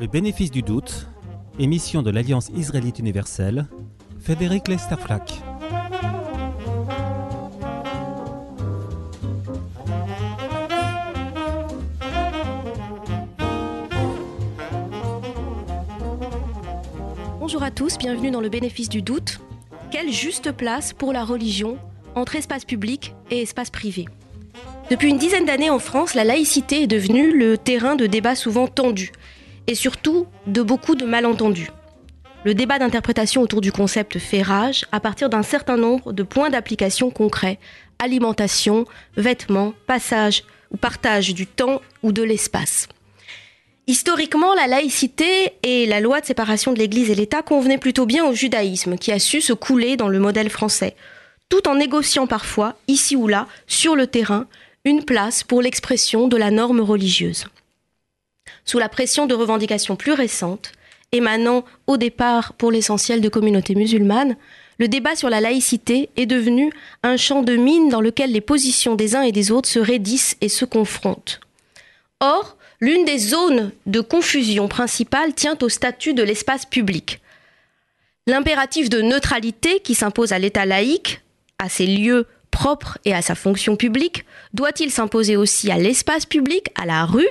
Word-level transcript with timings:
Le 0.00 0.08
bénéfice 0.08 0.50
du 0.50 0.62
doute, 0.62 1.06
émission 1.60 2.02
de 2.02 2.10
l'Alliance 2.10 2.50
israélite 2.56 2.98
universelle, 2.98 3.68
Frédéric 4.18 4.66
Lesterflack. 4.66 5.40
Bonjour 17.38 17.62
à 17.62 17.70
tous, 17.70 17.96
bienvenue 17.96 18.32
dans 18.32 18.40
le 18.40 18.48
bénéfice 18.48 18.88
du 18.88 19.00
doute. 19.00 19.38
Quelle 19.92 20.10
juste 20.10 20.50
place 20.50 20.92
pour 20.92 21.12
la 21.12 21.24
religion 21.24 21.78
entre 22.16 22.34
espace 22.34 22.64
public 22.64 23.14
et 23.30 23.42
espace 23.42 23.70
privé 23.70 24.06
Depuis 24.90 25.10
une 25.10 25.18
dizaine 25.18 25.44
d'années 25.44 25.70
en 25.70 25.78
France, 25.78 26.14
la 26.14 26.24
laïcité 26.24 26.82
est 26.82 26.88
devenue 26.88 27.36
le 27.38 27.56
terrain 27.56 27.94
de 27.94 28.06
débats 28.06 28.34
souvent 28.34 28.66
tendus 28.66 29.12
et 29.66 29.74
surtout 29.74 30.26
de 30.46 30.62
beaucoup 30.62 30.94
de 30.94 31.04
malentendus. 31.04 31.70
Le 32.44 32.54
débat 32.54 32.78
d'interprétation 32.78 33.40
autour 33.40 33.62
du 33.62 33.72
concept 33.72 34.18
fait 34.18 34.42
rage 34.42 34.84
à 34.92 35.00
partir 35.00 35.30
d'un 35.30 35.42
certain 35.42 35.78
nombre 35.78 36.12
de 36.12 36.22
points 36.22 36.50
d'application 36.50 37.10
concrets 37.10 37.58
alimentation, 37.98 38.84
vêtements, 39.16 39.74
passage 39.86 40.44
ou 40.70 40.76
partage 40.76 41.34
du 41.34 41.46
temps 41.46 41.80
ou 42.02 42.12
de 42.12 42.22
l'espace. 42.22 42.88
Historiquement, 43.86 44.54
la 44.54 44.66
laïcité 44.66 45.52
et 45.62 45.86
la 45.86 46.00
loi 46.00 46.20
de 46.20 46.26
séparation 46.26 46.72
de 46.72 46.78
l'Église 46.78 47.10
et 47.10 47.14
l'État 47.14 47.42
convenaient 47.42 47.78
plutôt 47.78 48.06
bien 48.06 48.24
au 48.24 48.32
judaïsme, 48.32 48.96
qui 48.96 49.12
a 49.12 49.18
su 49.18 49.40
se 49.40 49.52
couler 49.52 49.96
dans 49.96 50.08
le 50.08 50.18
modèle 50.18 50.48
français, 50.48 50.96
tout 51.50 51.68
en 51.68 51.74
négociant 51.74 52.26
parfois, 52.26 52.76
ici 52.88 53.14
ou 53.14 53.28
là, 53.28 53.46
sur 53.66 53.94
le 53.94 54.06
terrain, 54.06 54.46
une 54.86 55.04
place 55.04 55.44
pour 55.44 55.60
l'expression 55.60 56.28
de 56.28 56.36
la 56.36 56.50
norme 56.50 56.80
religieuse. 56.80 57.46
Sous 58.64 58.78
la 58.78 58.88
pression 58.88 59.26
de 59.26 59.34
revendications 59.34 59.96
plus 59.96 60.12
récentes, 60.12 60.72
émanant 61.12 61.64
au 61.86 61.96
départ 61.96 62.54
pour 62.54 62.70
l'essentiel 62.70 63.20
de 63.20 63.28
communautés 63.28 63.74
musulmanes, 63.74 64.36
le 64.78 64.88
débat 64.88 65.14
sur 65.14 65.30
la 65.30 65.40
laïcité 65.40 66.10
est 66.16 66.26
devenu 66.26 66.72
un 67.02 67.16
champ 67.16 67.42
de 67.42 67.56
mine 67.56 67.88
dans 67.88 68.00
lequel 68.00 68.32
les 68.32 68.40
positions 68.40 68.96
des 68.96 69.14
uns 69.14 69.22
et 69.22 69.32
des 69.32 69.50
autres 69.50 69.68
se 69.68 69.78
raidissent 69.78 70.36
et 70.40 70.48
se 70.48 70.64
confrontent. 70.64 71.40
Or, 72.20 72.56
l'une 72.80 73.04
des 73.04 73.18
zones 73.18 73.70
de 73.86 74.00
confusion 74.00 74.66
principale 74.66 75.34
tient 75.34 75.56
au 75.62 75.68
statut 75.68 76.14
de 76.14 76.22
l'espace 76.22 76.66
public. 76.66 77.20
L'impératif 78.26 78.88
de 78.88 79.02
neutralité 79.02 79.80
qui 79.80 79.94
s'impose 79.94 80.32
à 80.32 80.38
l'État 80.38 80.64
laïque, 80.64 81.20
à 81.58 81.68
ses 81.68 81.86
lieux 81.86 82.26
propres 82.50 82.98
et 83.04 83.14
à 83.14 83.22
sa 83.22 83.34
fonction 83.34 83.76
publique, 83.76 84.24
doit-il 84.54 84.90
s'imposer 84.90 85.36
aussi 85.36 85.70
à 85.70 85.76
l'espace 85.76 86.24
public, 86.24 86.68
à 86.74 86.86
la 86.86 87.04
rue, 87.04 87.28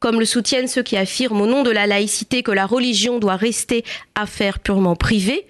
comme 0.00 0.18
le 0.18 0.26
soutiennent 0.26 0.68
ceux 0.68 0.82
qui 0.82 0.96
affirment 0.96 1.42
au 1.42 1.46
nom 1.46 1.62
de 1.62 1.70
la 1.70 1.86
laïcité 1.86 2.42
que 2.42 2.50
la 2.50 2.66
religion 2.66 3.18
doit 3.18 3.36
rester 3.36 3.84
affaire 4.14 4.58
purement 4.58 4.96
privée, 4.96 5.46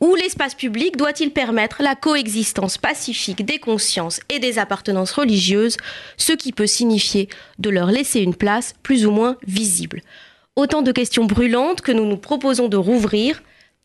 ou 0.00 0.14
l'espace 0.14 0.54
public 0.54 0.96
doit-il 0.96 1.30
permettre 1.30 1.82
la 1.82 1.94
coexistence 1.94 2.78
pacifique 2.78 3.44
des 3.44 3.58
consciences 3.58 4.20
et 4.28 4.38
des 4.38 4.58
appartenances 4.58 5.12
religieuses, 5.12 5.76
ce 6.16 6.32
qui 6.32 6.52
peut 6.52 6.66
signifier 6.66 7.28
de 7.58 7.70
leur 7.70 7.90
laisser 7.90 8.20
une 8.20 8.34
place 8.34 8.74
plus 8.82 9.06
ou 9.06 9.10
moins 9.10 9.36
visible. 9.46 10.02
Autant 10.56 10.82
de 10.82 10.92
questions 10.92 11.24
brûlantes 11.24 11.80
que 11.80 11.92
nous 11.92 12.06
nous 12.06 12.16
proposons 12.16 12.68
de 12.68 12.76
rouvrir, 12.76 13.42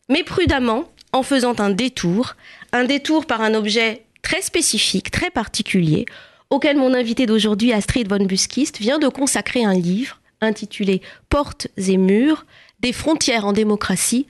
mais 0.08 0.24
prudemment 0.24 0.90
en 1.12 1.22
faisant 1.22 1.54
un 1.60 1.70
détour, 1.70 2.34
un 2.72 2.84
détour 2.84 3.26
par 3.26 3.40
un 3.40 3.54
objet 3.54 4.02
très 4.22 4.42
spécifique, 4.42 5.10
très 5.10 5.30
particulier, 5.30 6.06
auquel 6.50 6.76
mon 6.76 6.94
invité 6.94 7.26
d'aujourd'hui, 7.26 7.72
Astrid 7.72 8.08
von 8.08 8.24
Buskist, 8.24 8.78
vient 8.78 8.98
de 8.98 9.08
consacrer 9.08 9.64
un 9.64 9.74
livre 9.74 10.20
intitulé 10.40 11.00
Portes 11.28 11.68
et 11.76 11.96
murs, 11.96 12.46
des 12.80 12.92
frontières 12.92 13.46
en 13.46 13.52
démocratie, 13.52 14.26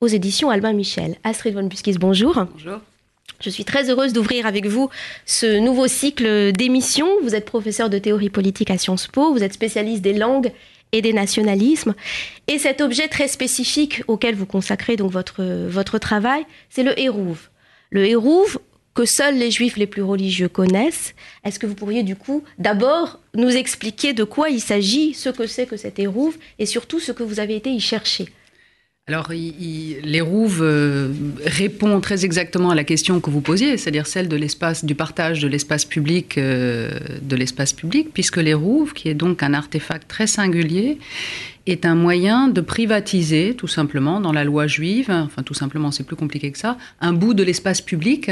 aux 0.00 0.08
éditions 0.08 0.50
Albin 0.50 0.72
Michel. 0.72 1.16
Astrid 1.24 1.54
von 1.54 1.64
Buskist, 1.64 1.98
bonjour. 1.98 2.44
Bonjour. 2.52 2.80
Je 3.40 3.50
suis 3.50 3.64
très 3.64 3.90
heureuse 3.90 4.12
d'ouvrir 4.12 4.46
avec 4.46 4.66
vous 4.66 4.88
ce 5.26 5.58
nouveau 5.58 5.88
cycle 5.88 6.52
d'émissions. 6.52 7.08
Vous 7.22 7.34
êtes 7.34 7.44
professeur 7.44 7.90
de 7.90 7.98
théorie 7.98 8.30
politique 8.30 8.70
à 8.70 8.78
Sciences 8.78 9.08
Po, 9.08 9.32
vous 9.32 9.42
êtes 9.42 9.52
spécialiste 9.52 10.02
des 10.02 10.12
langues 10.12 10.52
et 10.92 11.02
des 11.02 11.12
nationalismes. 11.12 11.94
Et 12.46 12.58
cet 12.58 12.80
objet 12.80 13.08
très 13.08 13.28
spécifique 13.28 14.02
auquel 14.06 14.34
vous 14.34 14.46
consacrez 14.46 14.96
donc 14.96 15.10
votre, 15.10 15.42
votre 15.68 15.98
travail, 15.98 16.44
c'est 16.70 16.82
le 16.82 16.98
Hérouve. 17.00 17.48
Le 17.90 18.06
Hérouve, 18.06 18.58
que 18.94 19.04
seuls 19.04 19.38
les 19.38 19.50
juifs 19.50 19.76
les 19.76 19.86
plus 19.86 20.02
religieux 20.02 20.48
connaissent. 20.48 21.14
Est-ce 21.44 21.58
que 21.58 21.66
vous 21.66 21.74
pourriez 21.74 22.02
du 22.02 22.16
coup 22.16 22.44
d'abord 22.58 23.20
nous 23.34 23.50
expliquer 23.50 24.12
de 24.12 24.24
quoi 24.24 24.50
il 24.50 24.60
s'agit, 24.60 25.14
ce 25.14 25.28
que 25.28 25.46
c'est 25.46 25.66
que 25.66 25.76
cet 25.76 25.98
Hérouve 25.98 26.36
et 26.58 26.66
surtout 26.66 27.00
ce 27.00 27.12
que 27.12 27.22
vous 27.22 27.40
avez 27.40 27.56
été 27.56 27.70
y 27.70 27.80
chercher? 27.80 28.28
Alors, 29.08 29.30
l'Hérouve 29.32 30.62
euh, 30.62 31.08
répond 31.44 32.00
très 32.00 32.24
exactement 32.24 32.70
à 32.70 32.76
la 32.76 32.84
question 32.84 33.18
que 33.20 33.30
vous 33.30 33.40
posiez, 33.40 33.76
c'est-à-dire 33.76 34.06
celle 34.06 34.28
de 34.28 34.36
l'espace, 34.36 34.84
du 34.84 34.94
partage 34.94 35.40
de 35.40 35.48
l'espace 35.48 35.84
public, 35.84 36.38
euh, 36.38 36.88
de 37.20 37.34
l'espace 37.34 37.72
public, 37.72 38.10
puisque 38.14 38.36
l'Hérouve, 38.36 38.92
qui 38.92 39.08
est 39.08 39.14
donc 39.14 39.42
un 39.42 39.54
artefact 39.54 40.06
très 40.06 40.28
singulier, 40.28 40.98
est 41.66 41.86
un 41.86 41.94
moyen 41.94 42.48
de 42.48 42.60
privatiser, 42.60 43.54
tout 43.54 43.68
simplement, 43.68 44.20
dans 44.20 44.32
la 44.32 44.44
loi 44.44 44.66
juive, 44.66 45.10
enfin 45.10 45.42
tout 45.42 45.54
simplement, 45.54 45.90
c'est 45.90 46.04
plus 46.04 46.16
compliqué 46.16 46.50
que 46.50 46.58
ça, 46.58 46.76
un 47.00 47.12
bout 47.12 47.34
de 47.34 47.42
l'espace 47.42 47.80
public 47.80 48.30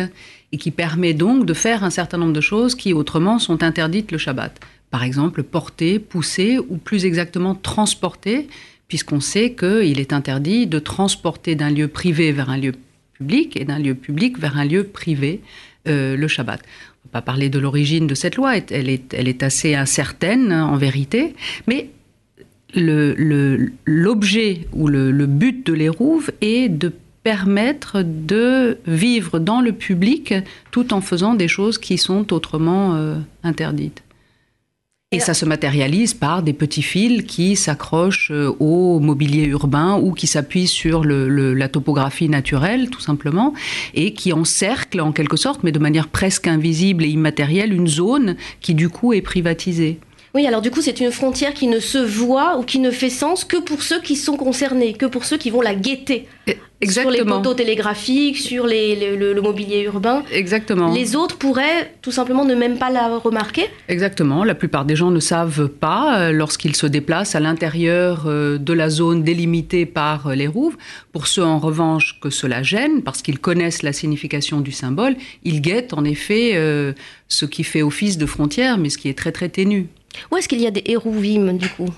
et 0.52 0.56
qui 0.56 0.70
permet 0.70 1.14
donc 1.14 1.46
de 1.46 1.54
faire 1.54 1.84
un 1.84 1.90
certain 1.90 2.18
nombre 2.18 2.32
de 2.32 2.40
choses 2.40 2.74
qui 2.74 2.92
autrement 2.92 3.38
sont 3.38 3.62
interdites 3.62 4.10
le 4.10 4.18
Shabbat. 4.18 4.58
Par 4.90 5.04
exemple, 5.04 5.44
porter, 5.44 6.00
pousser 6.00 6.58
ou 6.58 6.76
plus 6.76 7.04
exactement 7.04 7.54
transporter, 7.54 8.48
puisqu'on 8.88 9.20
sait 9.20 9.52
qu'il 9.52 10.00
est 10.00 10.12
interdit 10.12 10.66
de 10.66 10.80
transporter 10.80 11.54
d'un 11.54 11.70
lieu 11.70 11.86
privé 11.86 12.32
vers 12.32 12.50
un 12.50 12.58
lieu 12.58 12.72
public 13.12 13.56
et 13.56 13.64
d'un 13.64 13.78
lieu 13.78 13.94
public 13.94 14.38
vers 14.38 14.56
un 14.56 14.64
lieu 14.64 14.82
privé 14.82 15.40
euh, 15.86 16.16
le 16.16 16.26
Shabbat. 16.26 16.60
On 16.60 17.08
ne 17.08 17.12
va 17.12 17.20
pas 17.20 17.22
parler 17.22 17.48
de 17.48 17.60
l'origine 17.60 18.08
de 18.08 18.16
cette 18.16 18.34
loi, 18.34 18.56
elle 18.56 18.88
est, 18.88 19.14
elle 19.14 19.28
est 19.28 19.44
assez 19.44 19.76
incertaine 19.76 20.52
en 20.52 20.76
vérité, 20.76 21.34
mais 21.68 21.90
l'objet 22.74 24.66
ou 24.72 24.88
le, 24.88 25.10
le, 25.10 25.26
but 25.26 25.66
de 25.66 25.72
l'Hérouve 25.72 26.30
est 26.40 26.68
de 26.68 26.92
permettre 27.22 28.02
de 28.02 28.78
vivre 28.86 29.38
dans 29.38 29.60
le 29.60 29.72
public 29.72 30.34
tout 30.70 30.94
en 30.94 31.00
faisant 31.00 31.34
des 31.34 31.48
choses 31.48 31.78
qui 31.78 31.98
sont 31.98 32.32
autrement 32.32 32.94
euh, 32.94 33.16
interdites. 33.42 34.02
Et 35.12 35.18
ça 35.18 35.34
se 35.34 35.44
matérialise 35.44 36.14
par 36.14 36.44
des 36.44 36.52
petits 36.52 36.82
fils 36.82 37.24
qui 37.24 37.56
s'accrochent 37.56 38.30
euh, 38.30 38.54
au 38.60 39.00
mobilier 39.00 39.44
urbain 39.44 39.98
ou 40.00 40.12
qui 40.12 40.28
s'appuient 40.28 40.68
sur 40.68 41.02
le, 41.02 41.52
la 41.52 41.68
topographie 41.68 42.28
naturelle, 42.28 42.90
tout 42.90 43.00
simplement, 43.00 43.52
et 43.94 44.14
qui 44.14 44.32
encerclent 44.32 45.00
en 45.00 45.10
quelque 45.10 45.36
sorte, 45.36 45.64
mais 45.64 45.72
de 45.72 45.80
manière 45.80 46.06
presque 46.06 46.46
invisible 46.46 47.02
et 47.02 47.08
immatérielle, 47.08 47.72
une 47.72 47.88
zone 47.88 48.36
qui 48.60 48.74
du 48.74 48.88
coup 48.88 49.12
est 49.12 49.20
privatisée. 49.20 49.98
Oui, 50.34 50.46
alors 50.46 50.62
du 50.62 50.70
coup, 50.70 50.80
c'est 50.80 51.00
une 51.00 51.10
frontière 51.10 51.54
qui 51.54 51.66
ne 51.66 51.80
se 51.80 51.98
voit 51.98 52.58
ou 52.58 52.62
qui 52.62 52.78
ne 52.78 52.90
fait 52.90 53.10
sens 53.10 53.44
que 53.44 53.56
pour 53.56 53.82
ceux 53.82 54.00
qui 54.00 54.16
sont 54.16 54.36
concernés, 54.36 54.92
que 54.92 55.06
pour 55.06 55.24
ceux 55.24 55.36
qui 55.36 55.50
vont 55.50 55.60
la 55.60 55.74
guetter. 55.74 56.28
Exactement. 56.82 57.14
Sur 57.14 57.24
les 57.24 57.30
poteaux 57.30 57.54
télégraphiques, 57.54 58.38
sur 58.38 58.66
les, 58.66 59.16
le, 59.16 59.40
mobilier 59.42 59.82
urbain. 59.82 60.22
Exactement. 60.32 60.92
Les 60.94 61.14
autres 61.14 61.36
pourraient 61.36 61.92
tout 62.00 62.10
simplement 62.10 62.46
ne 62.46 62.54
même 62.54 62.78
pas 62.78 62.90
la 62.90 63.18
remarquer 63.18 63.66
Exactement. 63.88 64.44
La 64.44 64.54
plupart 64.54 64.86
des 64.86 64.96
gens 64.96 65.10
ne 65.10 65.20
savent 65.20 65.68
pas 65.68 66.18
euh, 66.18 66.32
lorsqu'ils 66.32 66.74
se 66.74 66.86
déplacent 66.86 67.34
à 67.34 67.40
l'intérieur 67.40 68.24
euh, 68.26 68.56
de 68.56 68.72
la 68.72 68.88
zone 68.88 69.22
délimitée 69.22 69.84
par 69.84 70.28
euh, 70.28 70.34
les 70.34 70.46
rouves. 70.46 70.78
Pour 71.12 71.26
ceux 71.26 71.44
en 71.44 71.58
revanche 71.58 72.18
que 72.22 72.30
cela 72.30 72.62
gêne, 72.62 73.02
parce 73.02 73.20
qu'ils 73.20 73.40
connaissent 73.40 73.82
la 73.82 73.92
signification 73.92 74.62
du 74.62 74.72
symbole, 74.72 75.16
ils 75.44 75.60
guettent 75.60 75.92
en 75.92 76.04
effet 76.04 76.54
ce 77.28 77.44
qui 77.44 77.64
fait 77.64 77.82
office 77.82 78.16
de 78.16 78.26
frontière, 78.26 78.78
mais 78.78 78.90
ce 78.90 78.98
qui 78.98 79.08
est 79.08 79.18
très 79.18 79.32
très 79.32 79.48
ténu. 79.48 79.88
Où 80.30 80.36
est-ce 80.36 80.48
qu'il 80.48 80.60
y 80.60 80.66
a 80.66 80.70
des 80.70 80.82
hérouvimes 80.86 81.56
du 81.56 81.68
coup 81.68 81.88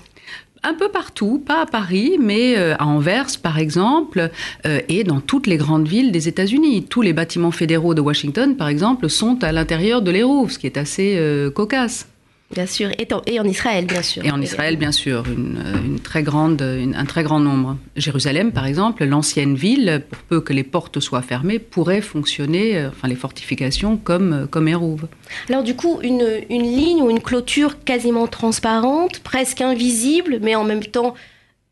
un 0.65 0.73
peu 0.73 0.87
partout, 0.87 1.43
pas 1.45 1.63
à 1.63 1.65
Paris, 1.65 2.17
mais 2.21 2.57
euh, 2.57 2.73
à 2.79 2.85
Anvers 2.85 3.27
par 3.41 3.57
exemple, 3.57 4.29
euh, 4.65 4.79
et 4.87 5.03
dans 5.03 5.19
toutes 5.19 5.45
les 5.45 5.57
grandes 5.57 5.89
villes 5.89 6.13
des 6.13 6.29
États-Unis. 6.29 6.85
Tous 6.85 7.01
les 7.01 7.11
bâtiments 7.11 7.51
fédéraux 7.51 7.93
de 7.93 7.99
Washington, 7.99 8.55
par 8.55 8.69
exemple, 8.69 9.09
sont 9.09 9.43
à 9.43 9.51
l'intérieur 9.51 10.01
de 10.01 10.09
l'Hérouve, 10.09 10.51
ce 10.51 10.59
qui 10.59 10.65
est 10.65 10.77
assez 10.77 11.17
euh, 11.17 11.51
cocasse. 11.51 12.07
Bien 12.53 12.65
sûr, 12.67 12.89
et 12.97 13.39
en, 13.39 13.45
Israël, 13.45 13.85
bien 13.85 14.03
sûr. 14.03 14.23
Et 14.23 14.31
en 14.31 14.39
Israël, 14.41 14.77
bien 14.77 14.91
sûr, 14.91 15.23
une, 15.27 15.99
très 15.99 16.21
grande, 16.21 16.61
un 16.61 17.05
très 17.05 17.23
grand 17.23 17.39
nombre. 17.39 17.77
Jérusalem, 17.95 18.51
par 18.51 18.65
exemple, 18.65 19.03
l'ancienne 19.05 19.55
ville, 19.55 20.03
pour 20.09 20.19
peu 20.23 20.41
que 20.41 20.53
les 20.53 20.63
portes 20.63 20.99
soient 20.99 21.21
fermées, 21.21 21.59
pourrait 21.59 22.01
fonctionner, 22.01 22.77
euh, 22.77 22.89
enfin 22.89 23.07
les 23.07 23.15
fortifications, 23.15 23.97
comme, 23.97 24.33
euh, 24.33 24.45
comme 24.45 24.67
Hérouve. 24.67 25.07
Alors 25.49 25.63
du 25.63 25.75
coup, 25.75 25.99
une, 26.03 26.27
une 26.49 26.63
ligne 26.63 27.01
ou 27.01 27.09
une 27.09 27.21
clôture 27.21 27.83
quasiment 27.83 28.27
transparente, 28.27 29.19
presque 29.19 29.61
invisible, 29.61 30.39
mais 30.41 30.55
en 30.55 30.63
même 30.63 30.83
temps 30.83 31.15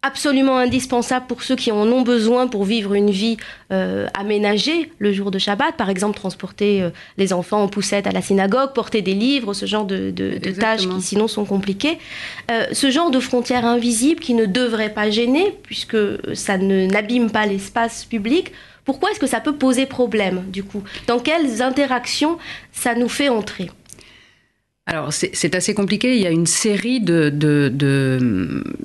absolument 0.04 0.58
indispensable 0.58 1.28
pour 1.28 1.44
ceux 1.44 1.56
qui 1.56 1.72
en 1.72 1.88
ont 1.88 2.02
besoin 2.02 2.48
pour 2.48 2.64
vivre 2.66 2.96
une 2.96 3.12
vie 3.12 3.38
euh, 3.72 4.08
aménagée 4.16 4.92
le 4.98 5.14
jour 5.14 5.30
de 5.30 5.38
Shabbat, 5.38 5.76
par 5.78 5.90
exemple 5.90 6.18
transporter 6.18 6.82
euh, 6.82 6.90
les 7.18 7.34
enfants 7.34 7.62
en 7.62 7.68
poussette 7.68 8.08
à 8.08 8.12
la 8.12 8.22
synagogue, 8.22 8.74
porter 8.74 9.04
des 9.04 9.14
livres, 9.14 9.54
ce 9.54 9.68
genre 9.68 9.86
de, 9.86 10.12
tâches 10.60 10.88
qui 10.88 11.02
sinon 11.02 11.28
sont 11.28 11.46
compliquées. 11.46 12.00
Euh, 12.50 12.66
ce 12.72 12.90
genre 12.90 13.12
de 13.12 13.20
frontières 13.20 13.66
invisibles 13.66 14.22
qui 14.22 14.34
ne 14.34 14.46
devraient 14.46 14.94
pas 14.94 15.12
gêner 15.12 15.56
puisque 15.64 15.98
ça 16.34 16.58
n'abîme 16.58 17.30
pas 17.30 17.46
l'espace 17.46 18.06
public. 18.06 18.52
Pourquoi 18.86 19.12
est-ce 19.12 19.20
que 19.20 19.28
ça 19.28 19.40
peut 19.40 19.56
poser 19.56 19.86
problème 19.86 20.44
du 20.48 20.64
coup? 20.64 20.84
Dans 21.06 21.20
quelles 21.20 21.62
interactions 21.62 22.40
ça 22.72 22.96
nous 22.96 23.10
fait 23.10 23.30
entrer? 23.30 23.70
Alors 24.88 25.14
c'est 25.14 25.56
assez 25.56 25.74
compliqué. 25.74 26.16
Il 26.16 26.22
y 26.22 26.28
a 26.28 26.32
une 26.32 26.48
série 26.48 27.00
de, 27.00 27.32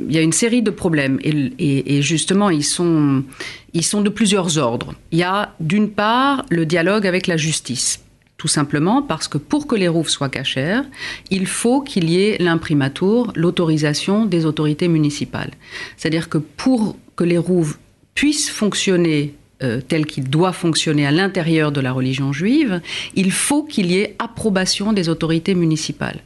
il 0.08 0.14
y 0.14 0.18
a 0.18 0.20
une 0.20 0.32
série 0.32 0.62
de 0.62 0.70
problèmes 0.70 1.18
et, 1.22 2.02
justement 2.02 2.50
ils 2.50 2.64
sont 2.64 3.24
ils 3.72 3.84
sont 3.84 4.02
de 4.02 4.10
plusieurs 4.10 4.58
ordres. 4.58 4.94
Il 5.10 5.18
y 5.18 5.22
a 5.22 5.54
d'une 5.58 5.90
part 5.90 6.44
le 6.50 6.66
dialogue 6.66 7.06
avec 7.06 7.26
la 7.26 7.36
justice. 7.36 8.00
Tout 8.36 8.48
simplement 8.48 9.00
parce 9.00 9.28
que 9.28 9.38
pour 9.38 9.66
que 9.66 9.74
les 9.74 9.88
rouves 9.88 10.10
soient 10.10 10.28
cachères, 10.28 10.84
il 11.30 11.46
faut 11.46 11.80
qu'il 11.80 12.10
y 12.10 12.22
ait 12.22 12.36
l'imprimatur, 12.38 13.32
l'autorisation 13.34 14.26
des 14.26 14.44
autorités 14.44 14.88
municipales. 14.88 15.52
C'est-à-dire 15.96 16.28
que 16.28 16.36
pour 16.36 16.98
que 17.16 17.24
les 17.24 17.38
rouves 17.38 17.78
puissent 18.14 18.50
fonctionner 18.50 19.34
euh, 19.62 19.80
tel 19.80 20.04
qu'il 20.04 20.28
doit 20.28 20.52
fonctionner 20.52 21.06
à 21.06 21.10
l'intérieur 21.10 21.72
de 21.72 21.80
la 21.80 21.92
religion 21.92 22.32
juive, 22.32 22.80
il 23.14 23.32
faut 23.32 23.62
qu'il 23.62 23.90
y 23.90 23.98
ait 23.98 24.14
approbation 24.18 24.92
des 24.92 25.08
autorités 25.08 25.54
municipales. 25.54 26.20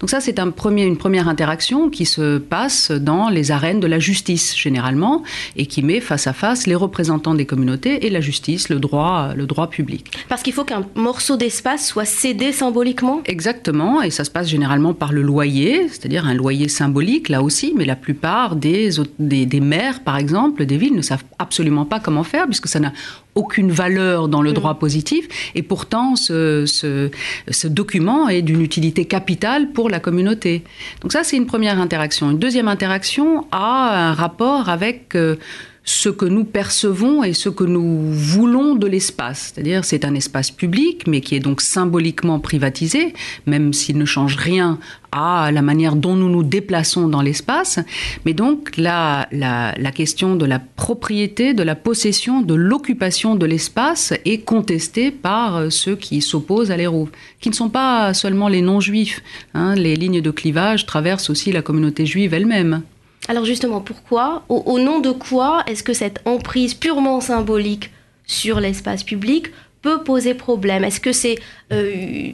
Donc 0.00 0.08
ça, 0.08 0.20
c'est 0.20 0.38
un 0.38 0.50
premier, 0.50 0.84
une 0.84 0.96
première 0.96 1.28
interaction 1.28 1.90
qui 1.90 2.06
se 2.06 2.38
passe 2.38 2.90
dans 2.90 3.28
les 3.28 3.50
arènes 3.50 3.80
de 3.80 3.86
la 3.86 3.98
justice, 3.98 4.56
généralement, 4.56 5.22
et 5.56 5.66
qui 5.66 5.82
met 5.82 6.00
face 6.00 6.26
à 6.26 6.32
face 6.32 6.66
les 6.66 6.74
représentants 6.74 7.34
des 7.34 7.44
communautés 7.44 8.06
et 8.06 8.10
la 8.10 8.22
justice, 8.22 8.70
le 8.70 8.78
droit, 8.78 9.34
le 9.34 9.44
droit 9.44 9.68
public. 9.68 10.10
Parce 10.30 10.42
qu'il 10.42 10.54
faut 10.54 10.64
qu'un 10.64 10.86
morceau 10.94 11.36
d'espace 11.36 11.86
soit 11.86 12.06
cédé 12.06 12.52
symboliquement? 12.52 13.20
Exactement, 13.26 14.00
et 14.00 14.10
ça 14.10 14.24
se 14.24 14.30
passe 14.30 14.48
généralement 14.48 14.94
par 14.94 15.12
le 15.12 15.20
loyer, 15.20 15.88
c'est-à-dire 15.88 16.24
un 16.24 16.34
loyer 16.34 16.68
symbolique, 16.68 17.28
là 17.28 17.42
aussi, 17.42 17.74
mais 17.76 17.84
la 17.84 17.96
plupart 17.96 18.56
des, 18.56 18.90
des, 19.18 19.44
des 19.44 19.60
maires, 19.60 20.00
par 20.02 20.16
exemple, 20.16 20.64
des 20.64 20.78
villes 20.78 20.94
ne 20.94 21.02
savent 21.02 21.24
absolument 21.38 21.84
pas 21.84 22.00
comment 22.00 22.24
faire, 22.24 22.46
puisque 22.46 22.69
ça 22.70 22.80
n'a 22.80 22.92
aucune 23.34 23.70
valeur 23.70 24.28
dans 24.28 24.42
le 24.42 24.50
mm. 24.50 24.54
droit 24.54 24.74
positif, 24.78 25.28
et 25.54 25.62
pourtant 25.62 26.16
ce, 26.16 26.64
ce, 26.66 27.66
document 27.68 28.28
est 28.28 28.42
d'une 28.42 28.60
utilité 28.60 29.04
capitale 29.04 29.72
pour 29.72 29.88
la 29.88 30.00
communauté. 30.00 30.62
Donc 31.02 31.12
ça, 31.12 31.22
c'est 31.24 31.36
une 31.36 31.46
première 31.46 31.80
interaction. 31.80 32.30
Une 32.30 32.38
deuxième 32.38 32.68
interaction 32.68 33.46
a 33.52 34.08
un 34.10 34.14
rapport 34.14 34.68
avec... 34.68 35.14
Euh, 35.14 35.36
ce 35.84 36.08
que 36.08 36.26
nous 36.26 36.44
percevons 36.44 37.24
et 37.24 37.32
ce 37.32 37.48
que 37.48 37.64
nous 37.64 38.12
voulons 38.12 38.74
de 38.74 38.86
l'espace. 38.86 39.52
C'est-à-dire 39.52 39.84
c'est 39.84 40.04
un 40.04 40.14
espace 40.14 40.50
public, 40.50 41.06
mais 41.06 41.20
qui 41.20 41.34
est 41.34 41.40
donc 41.40 41.60
symboliquement 41.60 42.38
privatisé, 42.38 43.14
même 43.46 43.72
s'il 43.72 43.96
ne 43.96 44.04
change 44.04 44.36
rien 44.36 44.78
à 45.12 45.50
la 45.52 45.62
manière 45.62 45.96
dont 45.96 46.14
nous 46.14 46.28
nous 46.28 46.42
déplaçons 46.42 47.08
dans 47.08 47.22
l'espace. 47.22 47.80
Mais 48.24 48.34
donc 48.34 48.76
la, 48.76 49.26
la, 49.32 49.92
question 49.92 50.36
de 50.36 50.44
la 50.46 50.58
propriété, 50.58 51.54
de 51.54 51.62
la 51.62 51.74
possession, 51.74 52.42
de 52.42 52.54
l'occupation 52.54 53.34
de 53.34 53.46
l'espace 53.46 54.12
est 54.24 54.44
contestée 54.44 55.10
par 55.10 55.72
ceux 55.72 55.96
qui 55.96 56.20
s'opposent 56.20 56.70
à 56.70 56.76
l'Hérouve, 56.76 57.10
qui 57.40 57.48
ne 57.48 57.54
sont 57.54 57.70
pas 57.70 58.14
seulement 58.14 58.48
les 58.48 58.62
non-juifs. 58.62 59.22
Hein. 59.54 59.74
les 59.74 59.96
lignes 59.96 60.20
de 60.20 60.30
clivage 60.30 60.86
traversent 60.86 61.30
aussi 61.30 61.50
la 61.52 61.62
communauté 61.62 62.06
juive 62.06 62.34
elle-même. 62.34 62.82
Alors 63.30 63.44
justement, 63.44 63.80
pourquoi 63.80 64.42
au, 64.48 64.80
nom 64.80 64.98
de 64.98 65.12
quoi 65.12 65.62
est-ce 65.68 65.84
que 65.84 65.92
cette 65.92 66.20
emprise 66.24 66.74
purement 66.74 67.20
symbolique 67.20 67.92
sur 68.26 68.58
l'espace 68.58 69.04
public 69.04 69.52
peut 69.82 70.02
poser 70.02 70.34
problème? 70.34 70.82
Est-ce 70.82 70.98
que 70.98 71.12
c'est 71.12 71.36
euh, 71.72 72.32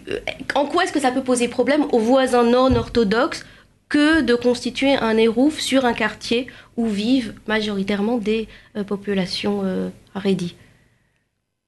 en 0.54 0.64
quoi 0.64 0.84
est-ce 0.84 0.94
que 0.94 1.00
ça 1.00 1.10
peut 1.10 1.22
poser 1.22 1.48
problème 1.48 1.84
aux 1.92 1.98
voisins 1.98 2.44
non 2.44 2.74
orthodoxes 2.74 3.44
que 3.90 4.22
de 4.22 4.34
constituer 4.34 4.94
un 4.94 5.18
érouf 5.18 5.60
sur 5.60 5.84
un 5.84 5.92
quartier 5.92 6.46
où 6.78 6.86
vivent 6.86 7.34
majoritairement 7.46 8.16
des 8.16 8.48
euh, 8.74 8.82
populations 8.82 9.60
euh, 9.66 9.90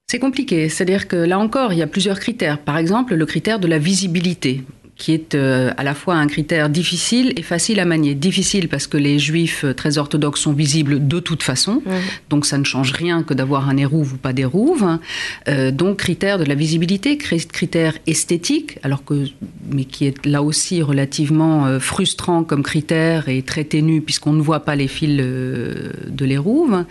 c'est 0.07 0.19
compliqué, 0.19 0.71
c'est-à-dire 0.71 1.07
que 1.07 1.17
là 1.17 1.39
encore, 1.39 1.75
il 1.75 1.79
y 1.79 1.83
a 1.83 1.87
plusieurs 1.87 2.19
critères. 2.19 2.59
Par 2.59 2.79
exemple, 2.79 3.15
le 3.15 3.27
critère 3.27 3.59
de 3.59 3.67
la 3.67 3.77
visibilité 3.77 4.63
qui 4.99 5.13
est 5.13 5.37
euh, 5.37 5.71
à 5.77 5.85
la 5.85 5.95
fois 5.95 6.17
un 6.17 6.27
critère 6.27 6.69
difficile 6.69 7.33
et 7.37 7.43
facile 7.43 7.79
à 7.79 7.85
manier. 7.85 8.15
Difficile 8.15 8.69
parce 8.69 8.89
que 8.89 8.97
les 8.97 9.21
juifs 9.21 9.65
euh, 9.65 9.73
très 9.73 9.97
orthodoxes 9.97 10.41
sont 10.41 10.53
visibles 10.53 11.07
de 11.07 11.21
toute 11.21 11.45
façon, 11.45 11.81
donc 12.29 12.45
ça 12.45 12.59
ne 12.59 12.65
change 12.65 12.93
rien 12.93 13.23
que 13.23 13.33
d'avoir 13.33 13.69
un 13.69 13.77
érouve 13.77 14.15
ou 14.15 14.17
pas 14.17 14.33
d'érouve. 14.33 14.99
Euh, 15.47 15.71
donc 15.71 15.99
critère 15.99 16.39
de 16.39 16.45
la 16.45 16.57
visibilité, 16.57 17.17
critère 17.17 17.95
esthétique, 18.09 18.79
alors 18.83 19.05
que 19.05 19.27
mais 19.71 19.85
qui 19.85 20.07
est 20.07 20.27
là 20.27 20.43
aussi 20.43 20.83
relativement 20.83 21.79
frustrant 21.79 22.43
comme 22.43 22.65
critère 22.65 23.29
et 23.29 23.43
très 23.43 23.65
ténu 23.65 24.01
puisqu'on 24.01 24.33
ne 24.33 24.43
voit 24.43 24.61
pas 24.61 24.75
les 24.75 24.89
fils 24.89 25.17
de 25.17 26.25
l'érouve. 26.25 26.85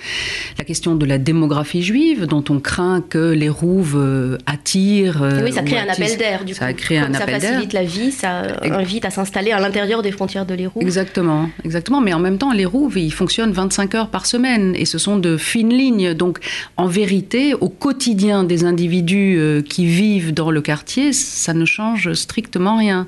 La 0.57 0.63
question 0.63 0.95
de 0.95 1.05
la 1.05 1.17
démographie 1.17 1.83
juive, 1.83 2.25
dont 2.25 2.43
on 2.49 2.59
craint 2.59 3.01
que 3.01 3.31
l'érouve 3.31 4.37
attire. 4.45 5.27
Oui, 5.43 5.51
ça 5.51 5.63
crée 5.63 5.79
un 5.79 5.89
appel 5.89 6.17
d'air 6.17 6.45
du 6.45 6.53
ça 6.53 6.71
Crée 6.73 6.99
un 6.99 7.13
ça 7.13 7.25
facilite 7.25 7.73
la 7.73 7.83
vie 7.83 7.96
ça 8.11 8.43
invite 8.61 9.05
à 9.05 9.09
s'installer 9.09 9.51
à 9.51 9.59
l'intérieur 9.59 10.01
des 10.01 10.11
frontières 10.11 10.45
de 10.45 10.53
l'Héroux. 10.53 10.79
Exactement, 10.81 11.49
exactement. 11.63 12.01
Mais 12.01 12.13
en 12.13 12.19
même 12.19 12.37
temps, 12.37 12.51
l'Héroux, 12.51 12.91
il 12.95 13.13
fonctionne 13.13 13.51
25 13.51 13.95
heures 13.95 14.09
par 14.09 14.25
semaine 14.25 14.75
et 14.75 14.85
ce 14.85 14.97
sont 14.97 15.17
de 15.17 15.37
fines 15.37 15.73
lignes. 15.73 16.13
Donc, 16.13 16.39
en 16.77 16.87
vérité, 16.87 17.53
au 17.53 17.69
quotidien 17.69 18.43
des 18.43 18.63
individus 18.63 19.37
euh, 19.37 19.61
qui 19.61 19.85
vivent 19.85 20.33
dans 20.33 20.51
le 20.51 20.61
quartier, 20.61 21.13
ça 21.13 21.53
ne 21.53 21.65
change 21.65 22.13
strictement 22.13 22.77
rien. 22.77 23.07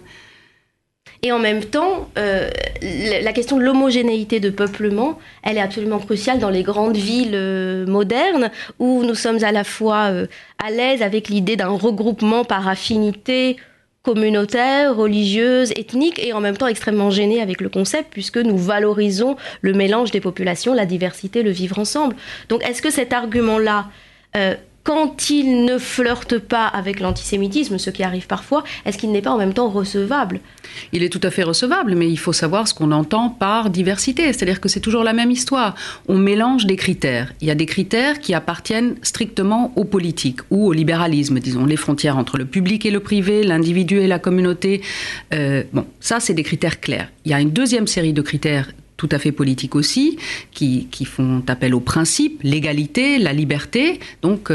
Et 1.21 1.33
en 1.33 1.39
même 1.39 1.65
temps, 1.65 2.09
euh, 2.17 2.49
la 2.81 3.33
question 3.33 3.57
de 3.57 3.63
l'homogénéité 3.63 4.39
de 4.39 4.49
peuplement, 4.49 5.19
elle 5.43 5.57
est 5.57 5.61
absolument 5.61 5.99
cruciale 5.99 6.39
dans 6.39 6.49
les 6.49 6.63
grandes 6.63 6.95
villes 6.95 7.31
euh, 7.33 7.85
modernes 7.85 8.51
où 8.79 9.03
nous 9.03 9.15
sommes 9.15 9.43
à 9.43 9.51
la 9.51 9.65
fois 9.65 10.11
à 10.63 10.71
l'aise 10.71 11.01
avec 11.01 11.27
l'idée 11.27 11.57
d'un 11.57 11.67
regroupement 11.67 12.45
par 12.45 12.69
affinité 12.69 13.57
communautaire, 14.13 14.95
religieuse, 14.95 15.71
ethnique 15.75 16.17
et 16.17 16.33
en 16.33 16.41
même 16.41 16.57
temps 16.57 16.65
extrêmement 16.65 17.11
gênée 17.11 17.43
avec 17.43 17.61
le 17.61 17.69
concept 17.69 18.07
puisque 18.09 18.37
nous 18.37 18.57
valorisons 18.57 19.35
le 19.61 19.73
mélange 19.73 20.09
des 20.09 20.19
populations, 20.19 20.73
la 20.73 20.87
diversité, 20.87 21.43
le 21.43 21.51
vivre 21.51 21.77
ensemble. 21.77 22.15
Donc 22.49 22.67
est-ce 22.67 22.81
que 22.81 22.89
cet 22.89 23.13
argument-là 23.13 23.85
euh, 24.35 24.55
quand 24.83 25.29
il 25.29 25.65
ne 25.65 25.77
flirte 25.77 26.39
pas 26.39 26.65
avec 26.65 26.99
l'antisémitisme, 26.99 27.77
ce 27.77 27.89
qui 27.89 28.03
arrive 28.03 28.27
parfois, 28.27 28.63
est-ce 28.85 28.97
qu'il 28.97 29.11
n'est 29.11 29.21
pas 29.21 29.31
en 29.31 29.37
même 29.37 29.53
temps 29.53 29.69
recevable 29.69 30.39
Il 30.93 31.03
est 31.03 31.09
tout 31.09 31.19
à 31.23 31.31
fait 31.31 31.43
recevable, 31.43 31.95
mais 31.95 32.09
il 32.09 32.17
faut 32.17 32.33
savoir 32.33 32.67
ce 32.67 32.73
qu'on 32.73 32.91
entend 32.91 33.29
par 33.29 33.69
diversité. 33.69 34.31
C'est-à-dire 34.33 34.61
que 34.61 34.69
c'est 34.69 34.79
toujours 34.79 35.03
la 35.03 35.13
même 35.13 35.31
histoire. 35.31 35.75
On 36.07 36.17
mélange 36.17 36.65
des 36.65 36.75
critères. 36.75 37.33
Il 37.41 37.47
y 37.47 37.51
a 37.51 37.55
des 37.55 37.65
critères 37.65 38.19
qui 38.19 38.33
appartiennent 38.33 38.95
strictement 39.01 39.73
aux 39.75 39.85
politiques 39.85 40.39
ou 40.49 40.67
au 40.67 40.73
libéralisme, 40.73 41.39
disons, 41.39 41.65
les 41.65 41.77
frontières 41.77 42.17
entre 42.17 42.37
le 42.37 42.45
public 42.45 42.85
et 42.85 42.91
le 42.91 42.99
privé, 42.99 43.43
l'individu 43.43 43.99
et 43.99 44.07
la 44.07 44.19
communauté. 44.19 44.81
Euh, 45.33 45.63
bon, 45.73 45.85
ça, 45.99 46.19
c'est 46.19 46.33
des 46.33 46.43
critères 46.43 46.79
clairs. 46.79 47.09
Il 47.25 47.31
y 47.31 47.33
a 47.33 47.41
une 47.41 47.51
deuxième 47.51 47.87
série 47.87 48.13
de 48.13 48.21
critères 48.21 48.69
tout 48.99 49.09
à 49.13 49.17
fait 49.17 49.31
politiques 49.31 49.75
aussi, 49.75 50.17
qui, 50.51 50.87
font 51.05 51.41
appel 51.47 51.73
aux 51.73 51.79
principes, 51.79 52.41
l'égalité, 52.43 53.17
la 53.17 53.31
liberté. 53.31 54.01
Donc, 54.21 54.51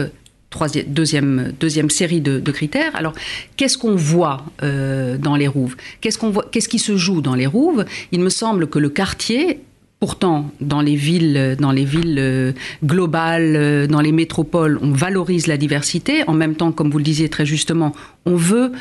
deuxième, 0.86 1.52
deuxième 1.60 1.90
série 1.90 2.20
de, 2.20 2.50
critères. 2.50 2.94
Alors, 2.94 3.14
qu'est-ce 3.56 3.78
qu'on 3.78 3.96
voit 3.96 4.44
euh, 4.62 5.16
dans 5.18 5.36
les 5.36 5.48
rouves? 5.48 5.76
Qu'est-ce 6.00 6.18
qu'on 6.18 6.30
voit 6.30 6.46
Qu'est-ce 6.50 6.68
qui 6.68 6.78
se 6.78 6.96
joue 6.96 7.20
dans 7.20 7.34
les 7.34 7.46
rouves? 7.46 7.84
Il 8.12 8.20
me 8.20 8.30
semble 8.30 8.68
que 8.68 8.78
le 8.78 8.88
quartier 8.88 9.60
Pourtant, 10.00 10.50
dans 10.60 10.82
les 10.82 10.96
villes, 10.96 11.56
dans 11.58 11.72
les 11.72 11.86
villes 11.86 12.18
euh, 12.18 12.52
globales, 12.84 13.54
euh, 13.56 13.86
dans 13.86 14.02
les 14.02 14.12
métropoles, 14.12 14.78
on 14.82 14.90
valorise 14.90 15.46
la 15.46 15.56
diversité. 15.56 16.24
En 16.26 16.34
même 16.34 16.56
temps, 16.56 16.72
comme 16.72 16.90
vous 16.90 16.98
le 16.98 17.04
disiez 17.04 17.30
très 17.30 17.46
justement, 17.46 17.94
on 18.26 18.36
veut 18.36 18.72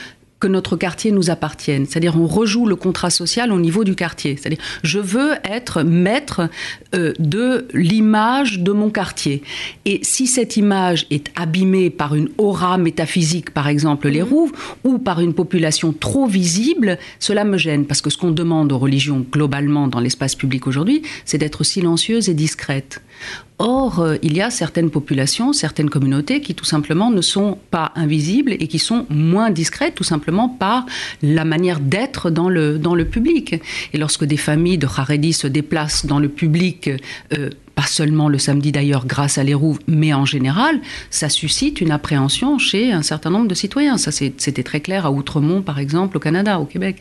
que 0.43 0.47
notre 0.49 0.75
quartier 0.75 1.11
nous 1.11 1.29
appartienne. 1.29 1.85
C'est-à-dire 1.85 2.19
on 2.19 2.27
rejoue 2.27 2.65
le 2.65 2.75
contrat 2.75 3.09
social 3.09 3.53
au 3.53 3.61
niveau 3.61 3.85
du 3.85 3.95
quartier. 3.95 4.35
C'est-à-dire 4.35 4.59
je 4.83 4.99
veux 4.99 5.35
être 5.45 5.83
maître 5.83 6.49
euh, 6.93 7.13
de 7.17 7.65
l'image 7.73 8.59
de 8.59 8.73
mon 8.73 8.89
quartier. 8.89 9.41
Et 9.85 10.01
si 10.03 10.27
cette 10.27 10.57
image 10.57 11.07
est 11.11 11.31
abîmée 11.37 11.89
par 11.89 12.13
une 12.13 12.27
aura 12.37 12.77
métaphysique, 12.77 13.51
par 13.51 13.69
exemple 13.69 14.09
les 14.09 14.21
mhm. 14.21 14.27
rouves, 14.27 14.51
ou 14.83 14.97
par 14.97 15.21
une 15.21 15.33
population 15.33 15.93
trop 15.93 16.27
visible, 16.27 16.97
cela 17.19 17.45
me 17.45 17.57
gêne. 17.57 17.85
Parce 17.85 18.01
que 18.01 18.09
ce 18.09 18.17
qu'on 18.17 18.31
demande 18.31 18.73
aux 18.73 18.79
religions 18.79 19.25
globalement 19.31 19.87
dans 19.87 20.01
l'espace 20.01 20.35
public 20.35 20.67
aujourd'hui, 20.67 21.03
c'est 21.23 21.37
d'être 21.37 21.63
silencieuse 21.63 22.27
et 22.27 22.33
discrète. 22.33 23.01
Or, 23.59 23.99
euh, 23.99 24.15
il 24.23 24.35
y 24.35 24.41
a 24.41 24.49
certaines 24.49 24.89
populations, 24.89 25.53
certaines 25.53 25.89
communautés 25.89 26.41
qui 26.41 26.55
tout 26.55 26.65
simplement 26.65 27.11
ne 27.11 27.21
sont 27.21 27.57
pas 27.71 27.91
invisibles 27.95 28.53
et 28.53 28.67
qui 28.67 28.79
sont 28.79 29.05
moins 29.09 29.51
discrètes 29.51 29.95
tout 29.95 30.03
simplement 30.03 30.49
par 30.49 30.85
la 31.21 31.45
manière 31.45 31.79
d'être 31.79 32.29
dans 32.29 32.49
le, 32.49 32.77
dans 32.77 32.95
le 32.95 33.05
public. 33.05 33.61
Et 33.93 33.97
lorsque 33.97 34.25
des 34.25 34.37
familles 34.37 34.79
de 34.79 34.87
Haredi 34.87 35.33
se 35.33 35.47
déplacent 35.47 36.05
dans 36.05 36.19
le 36.19 36.29
public, 36.29 36.89
euh, 37.37 37.49
pas 37.75 37.85
seulement 37.85 38.27
le 38.27 38.37
samedi 38.37 38.71
d'ailleurs 38.71 39.05
grâce 39.05 39.37
à 39.37 39.43
les 39.43 39.53
roues, 39.53 39.77
mais 39.87 40.13
en 40.13 40.25
général, 40.25 40.79
ça 41.09 41.29
suscite 41.29 41.81
une 41.81 41.91
appréhension 41.91 42.57
chez 42.57 42.91
un 42.91 43.01
certain 43.01 43.29
nombre 43.29 43.47
de 43.47 43.55
citoyens. 43.55 43.97
Ça, 43.97 44.11
c'était 44.11 44.63
très 44.63 44.79
clair 44.79 45.05
à 45.05 45.11
Outremont, 45.11 45.61
par 45.61 45.79
exemple, 45.79 46.17
au 46.17 46.19
Canada, 46.19 46.59
au 46.59 46.65
Québec. 46.65 46.97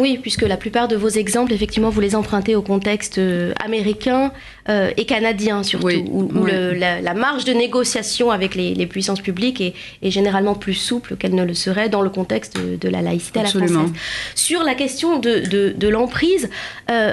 Oui, 0.00 0.18
puisque 0.20 0.42
la 0.42 0.56
plupart 0.56 0.88
de 0.88 0.96
vos 0.96 1.10
exemples, 1.10 1.52
effectivement, 1.52 1.90
vous 1.90 2.00
les 2.00 2.16
empruntez 2.16 2.56
au 2.56 2.62
contexte 2.62 3.18
euh, 3.18 3.52
américain 3.62 4.32
euh, 4.70 4.90
et 4.96 5.04
canadien, 5.04 5.62
surtout, 5.62 5.88
où, 6.10 6.46
la, 6.46 7.14
marge 7.14 7.44
de 7.44 7.52
négociation 7.52 8.30
avec 8.30 8.54
les, 8.54 8.86
puissances 8.86 9.20
publiques 9.20 9.60
est, 9.60 10.10
généralement 10.10 10.54
plus 10.54 10.72
souple 10.72 11.16
qu'elle 11.16 11.34
ne 11.34 11.44
le 11.44 11.52
serait 11.52 11.90
dans 11.90 12.00
le 12.00 12.08
contexte 12.08 12.58
de, 12.58 12.88
la 12.88 13.02
laïcité 13.02 13.40
à 13.40 13.42
la 13.42 13.48
française. 13.50 13.92
Sur 14.34 14.62
la 14.62 14.74
question 14.74 15.18
de, 15.18 15.88
l'emprise, 15.88 16.48
euh, 16.90 17.12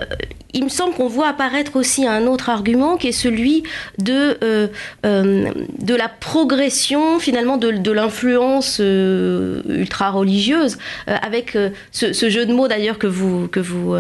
il 0.54 0.64
me 0.64 0.70
semble 0.70 0.96
qu'on 0.96 1.08
voit 1.08 1.28
apparaître 1.28 1.76
aussi 1.76 2.08
un 2.08 2.26
autre 2.26 2.50
argument 2.50 2.98
qui 2.98 3.10
est 3.10 3.12
celui 3.12 3.64
de, 4.00 4.38
euh, 4.44 4.68
euh, 5.06 5.52
de 5.80 5.96
la 5.96 6.08
progression 6.08 7.20
finalement 7.20 7.58
de, 7.58 7.92
l'influence 7.92 8.80
euh, 8.80 9.62
ultra-religieuse, 9.68 10.78
avec 11.08 11.58
ce, 11.92 12.30
jeu 12.30 12.46
de 12.46 12.54
mots 12.54 12.68
d'ailleurs 12.78 13.00
que 13.00 13.08
vous, 13.08 13.48
que 13.48 13.60
vous 13.60 13.96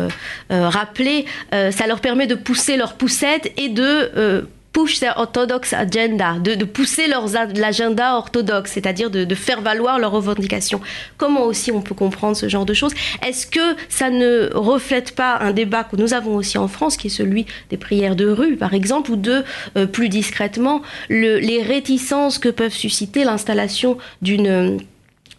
rappelez, 0.49 1.25
ça 1.51 1.87
leur 1.87 1.99
permet 1.99 2.27
de 2.27 2.35
pousser 2.35 2.77
leur 2.77 2.93
poussette 2.93 3.51
et 3.57 3.69
de 3.69 4.45
push 4.77 4.99
their 4.99 5.15
agenda, 5.17 6.37
de, 6.39 6.63
pousser 6.63 7.07
l'agenda 7.07 8.15
orthodoxe, 8.15 8.73
c'est-à-dire 8.73 9.09
de, 9.09 9.35
faire 9.35 9.61
valoir 9.61 9.97
leurs 9.97 10.11
revendications. 10.11 10.79
Comment 11.17 11.45
aussi 11.45 11.71
on 11.71 11.81
peut 11.81 11.95
comprendre 11.95 12.37
ce 12.37 12.47
genre 12.47 12.65
de 12.65 12.75
choses? 12.75 12.93
Est-ce 13.25 13.47
que 13.47 13.75
ça 13.89 14.11
ne 14.11 14.51
reflète 14.53 15.15
pas 15.15 15.37
un 15.39 15.51
débat 15.51 15.83
que 15.83 15.95
nous 15.95 16.13
avons 16.13 16.35
aussi 16.35 16.59
en 16.59 16.67
France, 16.67 16.95
qui 16.95 17.07
est 17.07 17.11
celui 17.11 17.47
des 17.71 17.77
prières 17.77 18.15
de 18.15 18.29
rue, 18.29 18.55
par 18.55 18.75
exemple, 18.75 19.11
ou 19.11 19.15
de, 19.15 19.43
euh, 19.77 19.87
plus 19.87 20.09
discrètement, 20.09 20.83
les 21.09 21.63
réticences 21.63 22.37
que 22.37 22.49
peuvent 22.49 22.73
susciter 22.73 23.23
l'installation 23.23 23.97
d'une 24.21 24.79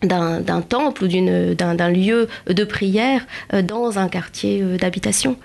d'un 0.02 0.60
temple 0.62 1.04
ou 1.04 1.08
d'un 1.54 1.90
lieu 1.90 2.28
de 2.48 2.64
prière 2.64 3.26
euh, 3.52 3.62
dans 3.62 3.98
un 3.98 4.08
quartier 4.08 4.62
euh, 4.62 4.76
d'habitation. 4.76 5.36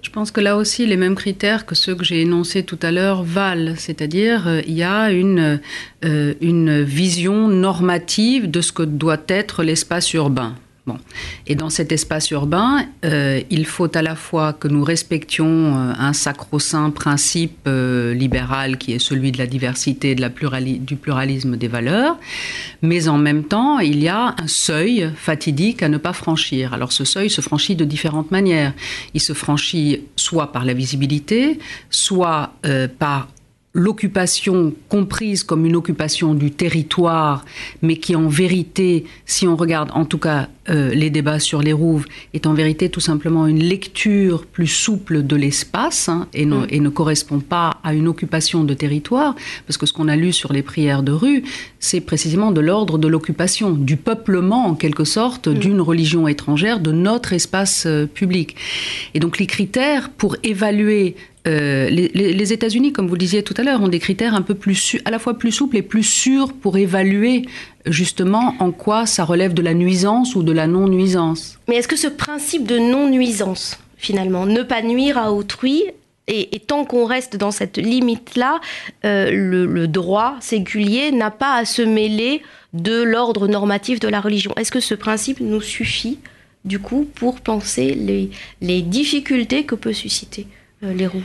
Je 0.00 0.08
pense 0.08 0.30
que 0.30 0.40
là 0.40 0.56
aussi, 0.56 0.86
les 0.86 0.96
mêmes 0.96 1.14
critères 1.14 1.66
que 1.66 1.74
ceux 1.74 1.94
que 1.94 2.04
j'ai 2.04 2.22
énoncés 2.22 2.62
tout 2.62 2.78
à 2.80 2.90
l'heure 2.90 3.22
valent, 3.22 3.74
c'est-à-dire 3.76 4.48
euh, 4.48 4.62
il 4.66 4.72
y 4.72 4.82
a 4.82 5.10
une, 5.10 5.60
une 6.02 6.82
vision 6.82 7.48
normative 7.48 8.50
de 8.50 8.62
ce 8.62 8.72
que 8.72 8.82
doit 8.82 9.22
être 9.28 9.62
l'espace 9.62 10.14
urbain. 10.14 10.54
Bon. 10.86 10.98
Et 11.46 11.54
dans 11.54 11.70
cet 11.70 11.92
espace 11.92 12.30
urbain, 12.30 12.84
euh, 13.06 13.40
il 13.48 13.64
faut 13.64 13.88
à 13.96 14.02
la 14.02 14.14
fois 14.14 14.52
que 14.52 14.68
nous 14.68 14.84
respections 14.84 15.74
euh, 15.74 15.92
un 15.98 16.12
sacro-saint 16.12 16.90
principe 16.90 17.56
euh, 17.66 18.12
libéral 18.12 18.76
qui 18.76 18.92
est 18.92 18.98
celui 18.98 19.32
de 19.32 19.38
la 19.38 19.46
diversité, 19.46 20.14
du 20.14 20.96
pluralisme 20.96 21.56
des 21.56 21.68
valeurs, 21.68 22.18
mais 22.82 23.08
en 23.08 23.16
même 23.16 23.44
temps, 23.44 23.78
il 23.78 24.02
y 24.02 24.08
a 24.08 24.34
un 24.36 24.46
seuil 24.46 25.10
fatidique 25.16 25.82
à 25.82 25.88
ne 25.88 25.96
pas 25.96 26.12
franchir. 26.12 26.74
Alors 26.74 26.92
ce 26.92 27.06
seuil 27.06 27.30
se 27.30 27.40
franchit 27.40 27.76
de 27.76 27.86
différentes 27.86 28.30
manières. 28.30 28.74
Il 29.14 29.22
se 29.22 29.32
franchit 29.32 30.02
soit 30.16 30.52
par 30.52 30.66
la 30.66 30.74
visibilité, 30.74 31.58
soit 31.88 32.52
par 32.98 33.28
l'occupation 33.74 34.72
comprise 34.88 35.42
comme 35.42 35.66
une 35.66 35.74
occupation 35.74 36.34
du 36.34 36.52
territoire, 36.52 37.44
mais 37.82 37.96
qui 37.96 38.14
en 38.14 38.28
vérité, 38.28 39.04
si 39.26 39.48
on 39.48 39.56
regarde 39.56 39.90
en 39.94 40.04
tout 40.04 40.18
cas 40.18 40.48
euh, 40.70 40.94
les 40.94 41.10
débats 41.10 41.40
sur 41.40 41.60
les 41.60 41.72
rouves, 41.72 42.06
est 42.32 42.46
en 42.46 42.54
vérité 42.54 42.88
tout 42.88 43.00
simplement 43.00 43.48
une 43.48 43.62
lecture 43.62 44.46
plus 44.46 44.68
souple 44.68 45.24
de 45.24 45.34
l'espace 45.34 46.08
hein, 46.08 46.28
et, 46.32 46.46
mm. 46.46 46.66
et, 46.70 46.78
ne 46.78 46.88
correspond 46.88 47.40
pas 47.40 47.78
à 47.82 47.94
une 47.94 48.06
occupation 48.06 48.62
de 48.62 48.74
territoire, 48.74 49.34
parce 49.66 49.76
que 49.76 49.86
ce 49.86 49.92
qu'on 49.92 50.06
a 50.06 50.14
lu 50.14 50.32
sur 50.32 50.52
les 50.52 50.62
prières 50.62 51.02
de 51.02 51.12
rue, 51.12 51.42
c'est 51.80 52.00
précisément 52.00 52.52
de 52.52 52.60
l'ordre 52.60 52.96
de 52.96 53.08
l'occupation, 53.08 53.72
du 53.72 53.96
peuplement 53.96 54.66
en 54.66 54.74
quelque 54.76 55.04
sorte 55.04 55.48
mm. 55.48 55.54
d'une 55.54 55.80
religion 55.80 56.28
étrangère 56.28 56.78
de 56.78 56.92
notre 56.92 57.32
espace 57.32 57.86
euh, 57.86 58.06
public. 58.06 58.54
Et 59.14 59.18
donc 59.18 59.38
les 59.38 59.46
critères 59.46 60.10
pour 60.10 60.36
évaluer 60.44 61.16
euh, 61.46 61.90
les, 61.90 62.52
États-Unis, 62.52 62.92
comme 62.92 63.06
vous 63.06 63.14
le 63.14 63.18
disiez 63.18 63.42
tout 63.42 63.54
à 63.58 63.62
l'heure, 63.62 63.82
ont 63.82 63.88
des 63.88 63.98
critères 63.98 64.34
un 64.34 64.42
peu 64.42 64.54
plus 64.54 64.96
à 65.04 65.10
la 65.10 65.18
fois 65.18 65.38
plus 65.38 65.52
souples 65.52 65.76
et 65.76 65.82
plus 65.82 66.02
sûrs 66.02 66.52
pour 66.52 66.78
évaluer 66.78 67.46
justement 67.86 68.54
en 68.60 68.72
quoi 68.72 69.04
ça 69.04 69.24
relève 69.24 69.52
de 69.52 69.60
la 69.60 69.74
nuisance 69.74 70.36
ou 70.36 70.42
de 70.42 70.52
la 70.52 70.66
non-nuisance. 70.66 71.58
Mais 71.68 71.76
est-ce 71.76 71.88
que 71.88 71.96
ce 71.96 72.08
principe 72.08 72.66
de 72.66 72.78
non-nuisance, 72.78 73.78
finalement, 73.98 74.46
ne 74.46 74.62
pas 74.62 74.80
nuire 74.82 75.18
à 75.18 75.32
autrui, 75.32 75.84
et, 76.26 76.58
tant 76.66 76.86
qu'on 76.86 77.04
reste 77.04 77.36
dans 77.36 77.50
cette 77.50 77.76
limite-là, 77.76 78.58
euh, 79.04 79.28
le, 79.30 79.86
droit 79.86 80.36
séculier 80.40 81.12
n'a 81.12 81.30
pas 81.30 81.54
à 81.54 81.66
se 81.66 81.82
mêler 81.82 82.40
de 82.72 83.02
l'ordre 83.02 83.46
normatif 83.48 84.00
de 84.00 84.08
la 84.08 84.22
religion? 84.22 84.54
Est-ce 84.56 84.72
que 84.72 84.80
ce 84.80 84.94
principe 84.94 85.40
nous 85.40 85.60
suffit, 85.60 86.18
du 86.64 86.78
coup, 86.78 87.06
pour 87.14 87.42
penser 87.42 88.30
les 88.62 88.82
difficultés 88.82 89.64
que 89.64 89.74
peut 89.74 89.92
susciter 89.92 90.46
les 90.92 91.06
roues 91.06 91.22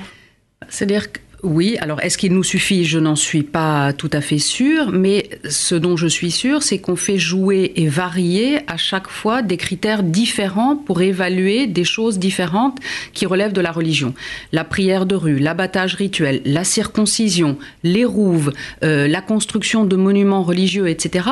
C'est-à-dire 0.69 1.11
que 1.11 1.19
oui, 1.41 1.77
alors 1.79 2.01
est-ce 2.01 2.17
qu'il 2.17 2.33
nous 2.33 2.43
suffit? 2.43 2.83
Je 2.83 2.99
n'en 2.99 3.15
suis 3.15 3.43
pas 3.43 3.93
tout 3.93 4.09
à 4.11 4.19
fait 4.19 4.39
sûre, 4.39 4.91
mais 4.91 5.29
ce 5.47 5.75
dont 5.75 5.95
je 5.95 6.07
suis 6.07 6.31
sûre, 6.31 6.63
c'est 6.63 6.79
qu'on 6.79 6.97
fait 6.97 7.17
jouer 7.17 7.71
et 7.77 7.87
varier 7.87 8.59
à 8.67 8.75
chaque 8.75 9.07
fois 9.07 9.41
des 9.41 9.55
critères 9.55 10.03
différents 10.03 10.75
pour 10.75 11.01
évaluer 11.01 11.65
des 11.65 11.85
choses 11.85 12.19
différentes 12.19 12.79
qui 13.13 13.25
relèvent 13.25 13.53
de 13.53 13.61
la 13.61 13.71
religion. 13.71 14.13
La 14.51 14.65
prière 14.65 15.05
de 15.05 15.15
rue, 15.15 15.39
l'abattage 15.39 15.95
rituel, 15.95 16.41
la 16.43 16.65
circoncision, 16.65 17.57
les 17.83 18.05
rouves, 18.05 18.51
euh, 18.83 19.07
la 19.07 19.21
construction 19.21 19.85
de 19.85 19.95
monuments 19.95 20.43
religieux, 20.43 20.89
etc., 20.89 21.25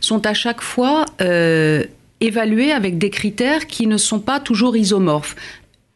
sont 0.00 0.26
à 0.26 0.34
chaque 0.34 0.60
fois... 0.60 1.06
Euh, 1.20 1.84
évalués 2.20 2.72
avec 2.72 2.96
des 2.96 3.10
critères 3.10 3.66
qui 3.66 3.86
ne 3.86 3.98
sont 3.98 4.20
pas 4.20 4.40
toujours 4.40 4.76
isomorphes 4.78 5.36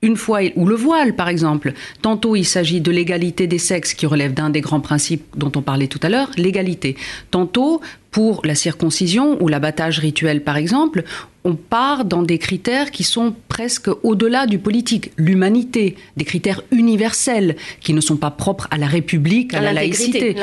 une 0.03 0.17
fois, 0.17 0.41
ou 0.57 0.67
le 0.67 0.75
voile 0.75 1.15
par 1.17 1.29
exemple. 1.29 1.73
Tantôt 2.03 2.37
il 2.37 2.45
s'agit 2.45 2.81
de 2.81 2.91
l'égalité 2.91 3.47
des 3.47 3.59
sexes 3.59 3.95
qui 3.95 4.07
relève 4.07 4.35
d'un 4.35 4.51
des 4.51 4.61
grands 4.61 4.81
principes 4.81 5.25
dont 5.37 5.53
on 5.57 5.63
parlait 5.63 5.89
tout 5.89 6.01
à 6.03 6.09
l'heure, 6.09 6.31
l'égalité. 6.37 6.97
Tantôt, 7.31 7.81
pour 8.11 8.41
la 8.45 8.55
circoncision 8.55 9.43
ou 9.43 9.49
l'abattage 9.49 9.99
rituel 9.99 10.43
par 10.43 10.57
exemple, 10.57 11.05
on 11.49 11.55
part 11.55 12.05
dans 12.05 12.23
des 12.23 12.39
critères 12.39 12.91
qui 12.91 13.05
sont 13.05 13.35
presque 13.49 13.89
au-delà 14.03 14.47
du 14.47 14.59
politique, 14.59 15.13
l'humanité, 15.17 15.97
des 16.17 16.25
critères 16.25 16.61
universels 16.71 17.57
qui 17.81 17.95
ne 17.95 18.01
sont 18.03 18.19
pas 18.19 18.31
propres 18.31 18.69
à 18.71 18.77
la 18.77 18.87
République, 18.87 19.55
à, 19.55 19.63
la 19.63 19.73
laïcité, 19.73 20.37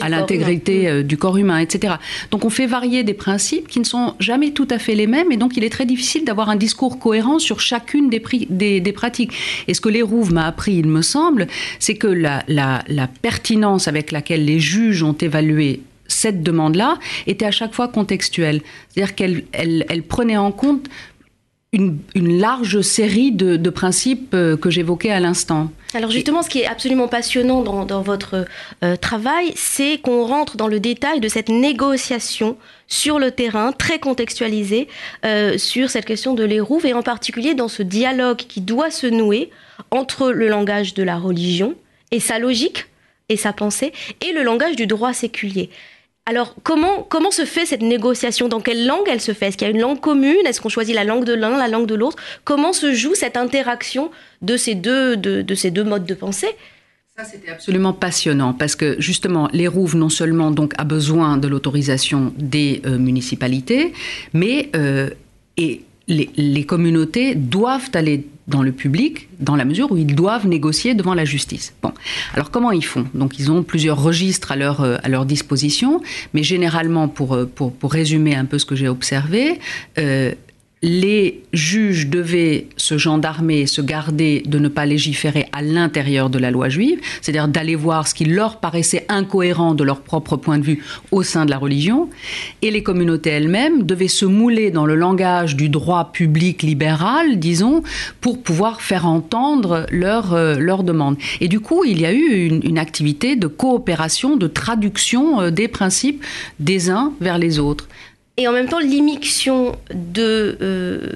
à 0.00 0.08
l'intégrité 0.08 0.88
euh, 0.88 1.02
du, 1.02 1.16
corps 1.16 1.36
humain, 1.36 1.58
etc. 1.58 1.94
Donc 2.30 2.44
on 2.44 2.50
fait 2.50 2.66
varier 2.66 3.02
des 3.02 3.14
principes 3.14 3.66
qui 3.66 3.80
ne 3.80 3.84
sont 3.84 4.14
jamais 4.20 4.52
tout 4.52 4.68
à 4.70 4.78
fait 4.78 4.94
les 4.94 5.08
mêmes 5.08 5.32
et 5.32 5.36
donc 5.36 5.56
il 5.56 5.64
est 5.64 5.70
très 5.70 5.86
difficile 5.86 6.24
d'avoir 6.24 6.48
un 6.48 6.56
discours 6.56 7.00
cohérent 7.00 7.40
sur 7.40 7.58
chacune 7.58 8.08
des, 8.08 8.80
des, 8.80 8.92
pratiques. 8.92 9.32
Et 9.66 9.74
ce 9.74 9.80
que 9.80 9.88
les 9.88 10.02
Rouves 10.02 10.32
m'a 10.32 10.46
appris, 10.46 10.74
il 10.74 10.86
me 10.86 11.02
semble, 11.02 11.48
c'est 11.80 11.96
que 11.96 12.06
la, 12.06 12.44
la, 12.46 12.84
la 12.86 13.08
pertinence 13.08 13.88
avec 13.88 14.12
laquelle 14.12 14.44
les 14.44 14.60
juges 14.60 15.02
ont 15.02 15.16
évalué 15.20 15.80
cette 16.12 16.42
demande-là 16.42 16.98
était 17.26 17.46
à 17.46 17.50
chaque 17.50 17.74
fois 17.74 17.88
contextuelle. 17.88 18.62
C'est-à-dire 18.88 19.14
qu'elle 19.14 19.44
elle, 19.52 20.02
prenait 20.02 20.36
en 20.36 20.52
compte 20.52 20.88
une, 21.72 22.00
large 22.14 22.82
série 22.82 23.32
de, 23.32 23.70
principes 23.70 24.34
euh, 24.34 24.56
que 24.56 24.68
j'évoquais 24.68 25.10
à 25.10 25.20
l'instant. 25.20 25.70
Alors 25.94 26.10
justement, 26.10 26.42
ce 26.42 26.50
qui 26.50 26.60
est 26.60 26.66
absolument 26.66 27.08
passionnant 27.08 27.62
dans, 27.62 28.02
votre 28.02 28.46
euh, 28.84 28.96
travail, 28.96 29.52
c'est 29.56 29.98
qu'on 29.98 30.24
rentre 30.26 30.56
dans 30.56 30.68
le 30.68 30.80
détail 30.80 31.20
de 31.20 31.28
cette 31.28 31.48
négociation 31.48 32.58
sur 32.88 33.18
le 33.18 33.30
terrain, 33.30 33.72
très 33.72 33.98
contextualisée, 33.98 34.88
euh, 35.24 35.56
sur 35.56 35.88
cette 35.88 36.04
question 36.04 36.34
de 36.34 36.44
l'hérouve, 36.44 36.84
et 36.84 36.92
en 36.92 37.02
particulier 37.02 37.54
dans 37.54 37.68
ce 37.68 37.82
dialogue 37.82 38.36
qui 38.36 38.60
doit 38.60 38.90
se 38.90 39.06
nouer 39.06 39.50
entre 39.90 40.30
le 40.30 40.48
langage 40.48 40.92
de 40.92 41.02
la 41.02 41.16
religion 41.16 41.74
et 42.10 42.20
sa 42.20 42.38
logique 42.38 42.86
et 43.30 43.36
sa 43.38 43.54
pensée, 43.54 43.92
et 44.20 44.32
le 44.32 44.42
langage 44.42 44.76
du 44.76 44.86
droit 44.86 45.14
séculier. 45.14 45.70
Alors, 46.24 46.54
comment, 46.62 47.02
comment 47.02 47.32
se 47.32 47.44
fait 47.44 47.66
cette 47.66 47.82
négociation? 47.82 48.48
Dans 48.48 48.60
quelle 48.60 48.86
langue 48.86 49.06
elle 49.10 49.20
se 49.20 49.32
fait? 49.32 49.48
Est-ce 49.48 49.56
qu'il 49.56 49.66
y 49.66 49.70
a 49.70 49.74
une 49.74 49.80
langue 49.80 50.00
commune? 50.00 50.46
Est-ce 50.46 50.60
qu'on 50.60 50.68
choisit 50.68 50.94
la 50.94 51.02
langue 51.02 51.24
de 51.24 51.32
l'un, 51.32 51.56
la 51.56 51.66
langue 51.66 51.86
de 51.86 51.96
l'autre? 51.96 52.16
Comment 52.44 52.72
se 52.72 52.94
joue 52.94 53.14
cette 53.14 53.36
interaction 53.36 54.10
de 54.40 54.56
ces 54.56 54.76
deux, 54.76 55.16
de, 55.16 55.54
ces 55.54 55.72
deux 55.72 55.82
modes 55.82 56.06
de 56.06 56.14
pensée? 56.14 56.54
Ça, 57.16 57.24
c'était 57.24 57.50
absolument 57.50 57.92
passionnant 57.92 58.54
parce 58.54 58.76
que 58.76 58.96
justement, 59.00 59.48
les 59.52 59.66
Rouves 59.66 59.96
non 59.96 60.08
seulement 60.08 60.52
donc 60.52 60.74
a 60.78 60.84
besoin 60.84 61.36
de 61.36 61.48
l'autorisation 61.48 62.32
des 62.38 62.82
euh, 62.86 62.98
municipalités, 62.98 63.92
mais 64.32 64.70
euh, 64.76 65.10
et 65.56 65.82
les, 66.08 66.64
communautés 66.64 67.34
doivent 67.34 67.90
aller 67.94 68.26
dans 68.54 68.62
le 68.62 68.72
public, 68.82 69.28
dans 69.40 69.56
la 69.56 69.64
mesure 69.64 69.90
où 69.92 69.96
ils 69.96 70.14
doivent 70.14 70.46
négocier 70.46 70.94
devant 71.00 71.14
la 71.14 71.26
justice. 71.34 71.66
Bon, 71.82 71.92
alors 72.34 72.50
comment 72.54 72.72
ils 72.80 72.84
font? 72.94 73.06
Donc 73.14 73.30
ils 73.40 73.50
ont 73.50 73.62
plusieurs 73.72 74.00
registres 74.10 74.52
à 74.54 74.56
leur, 74.62 74.76
à 75.06 75.08
leur 75.08 75.24
disposition, 75.34 75.90
mais 76.34 76.42
généralement, 76.52 77.06
pour, 77.08 77.30
pour, 77.56 77.72
pour 77.72 77.90
résumer 78.00 78.34
un 78.42 78.46
peu 78.50 78.58
ce 78.62 78.66
que 78.70 78.76
j'ai 78.80 78.88
observé, 78.88 79.58
euh, 79.98 80.32
les 80.82 81.42
juges 81.52 82.08
devaient 82.08 82.66
se 82.76 82.98
gendarmer, 82.98 83.66
se 83.66 83.80
garder 83.80 84.42
de 84.46 84.58
ne 84.58 84.66
pas 84.66 84.84
légiférer 84.84 85.46
à 85.52 85.62
l'intérieur 85.62 86.28
de 86.28 86.40
la 86.40 86.50
loi 86.50 86.68
juive, 86.68 86.98
c'est-à-dire 87.20 87.46
d'aller 87.46 87.76
voir 87.76 88.08
ce 88.08 88.14
qui 88.14 88.24
leur 88.24 88.58
paraissait 88.58 89.06
incohérent 89.08 89.74
de 89.74 89.84
leur 89.84 90.00
propre 90.00 90.36
point 90.36 90.58
de 90.58 90.64
vue 90.64 90.82
au 91.12 91.22
sein 91.22 91.44
de 91.44 91.50
la 91.50 91.58
religion, 91.58 92.10
et 92.62 92.72
les 92.72 92.82
communautés 92.82 93.30
elles-mêmes 93.30 93.84
devaient 93.84 94.08
se 94.08 94.24
mouler 94.24 94.72
dans 94.72 94.84
le 94.84 94.96
langage 94.96 95.54
du 95.54 95.68
droit 95.68 96.10
public 96.12 96.62
libéral, 96.62 97.38
disons, 97.38 97.84
pour 98.20 98.42
pouvoir 98.42 98.82
faire 98.82 99.06
entendre 99.06 99.86
leurs 99.90 100.34
euh, 100.34 100.56
leur 100.58 100.82
demandes. 100.82 101.16
Et 101.40 101.46
du 101.46 101.60
coup, 101.60 101.84
il 101.84 102.00
y 102.00 102.06
a 102.06 102.12
eu 102.12 102.46
une, 102.46 102.60
une 102.64 102.78
activité 102.78 103.36
de 103.36 103.46
coopération, 103.46 104.36
de 104.36 104.48
traduction 104.48 105.40
euh, 105.40 105.50
des 105.50 105.68
principes 105.68 106.24
des 106.58 106.90
uns 106.90 107.12
vers 107.20 107.38
les 107.38 107.60
autres 107.60 107.86
et 108.36 108.48
en 108.48 108.52
même 108.52 108.68
temps 108.68 108.78
l'immixtion 108.78 109.76
de, 109.92 110.56
euh, 110.62 111.08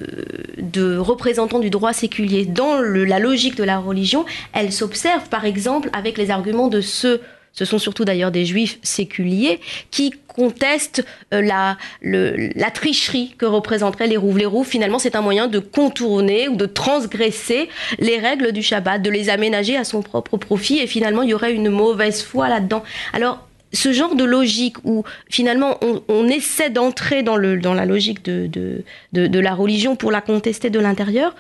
de 0.58 0.96
représentants 0.96 1.58
du 1.58 1.70
droit 1.70 1.92
séculier 1.92 2.44
dans 2.44 2.80
la 2.80 3.18
logique 3.18 3.56
de 3.56 3.64
la 3.64 3.78
religion, 3.78 4.24
elle 4.52 4.72
s'observe 4.72 5.28
par 5.28 5.44
exemple 5.44 5.88
avec 5.92 6.18
les 6.18 6.30
arguments 6.30 6.68
de 6.68 6.80
ceux, 6.80 7.22
ce 7.52 7.64
sont 7.64 7.78
surtout 7.78 8.04
d'ailleurs 8.04 8.30
des 8.30 8.44
juifs 8.44 8.78
séculiers, 8.82 9.60
qui 9.90 10.12
contestent 10.28 11.04
euh, 11.32 11.40
la, 11.40 12.70
tricherie 12.70 13.34
que 13.38 13.46
représenteraient 13.46 14.06
les 14.06 14.18
rouves. 14.18 14.36
Les 14.36 14.44
rouves, 14.44 14.66
finalement, 14.66 14.98
c'est 14.98 15.16
un 15.16 15.22
moyen 15.22 15.46
de 15.46 15.58
contourner 15.58 16.48
ou 16.48 16.56
de 16.56 16.66
transgresser 16.66 17.70
les 17.98 18.18
règles 18.18 18.52
du 18.52 18.62
Shabbat, 18.62 19.00
de 19.00 19.08
les 19.08 19.30
aménager 19.30 19.76
à 19.78 19.84
son 19.84 20.02
propre 20.02 20.36
profit, 20.36 20.80
et 20.80 20.86
finalement, 20.86 21.22
il 21.22 21.30
y 21.30 21.34
aurait 21.34 21.54
une 21.54 21.70
mauvaise 21.70 22.22
foi 22.22 22.50
là-dedans. 22.50 22.82
Alors, 23.14 23.46
ce 23.72 23.92
genre 23.92 24.14
de 24.14 24.24
logique 24.24 24.76
où 24.84 25.04
finalement 25.28 25.78
on, 26.08 26.28
essaie 26.28 26.70
d'entrer 26.70 27.22
dans, 27.22 27.38
dans 27.58 27.74
la 27.74 27.84
logique 27.84 28.24
de, 28.24 28.46
de, 28.46 28.84
de, 29.12 29.26
de 29.26 29.38
la 29.38 29.54
religion 29.54 29.96
pour 29.96 30.10
la 30.10 30.20
contester 30.20 30.70
de 30.70 30.78
l'intérieur, 30.78 31.34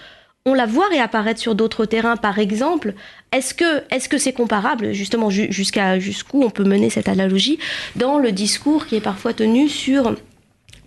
on 0.46 0.54
la 0.54 0.64
voit 0.64 0.88
réapparaître 0.88 1.40
sur 1.40 1.54
d'autres 1.54 1.84
terrains. 1.84 2.16
Par 2.16 2.38
exemple, 2.38 2.94
est-ce 3.32 3.52
que 3.52 3.82
est-ce 3.90 4.16
c'est 4.16 4.32
comparable 4.32 4.92
justement 4.92 5.28
jusqu'à 5.28 5.98
jusqu'où 5.98 6.42
on 6.42 6.50
peut 6.50 6.64
mener 6.64 6.88
cette 6.88 7.08
analogie 7.08 7.58
dans 7.96 8.18
le 8.18 8.32
discours 8.32 8.86
qui 8.86 8.96
est 8.96 9.00
parfois 9.00 9.34
tenu 9.34 9.68
sur 9.68 10.14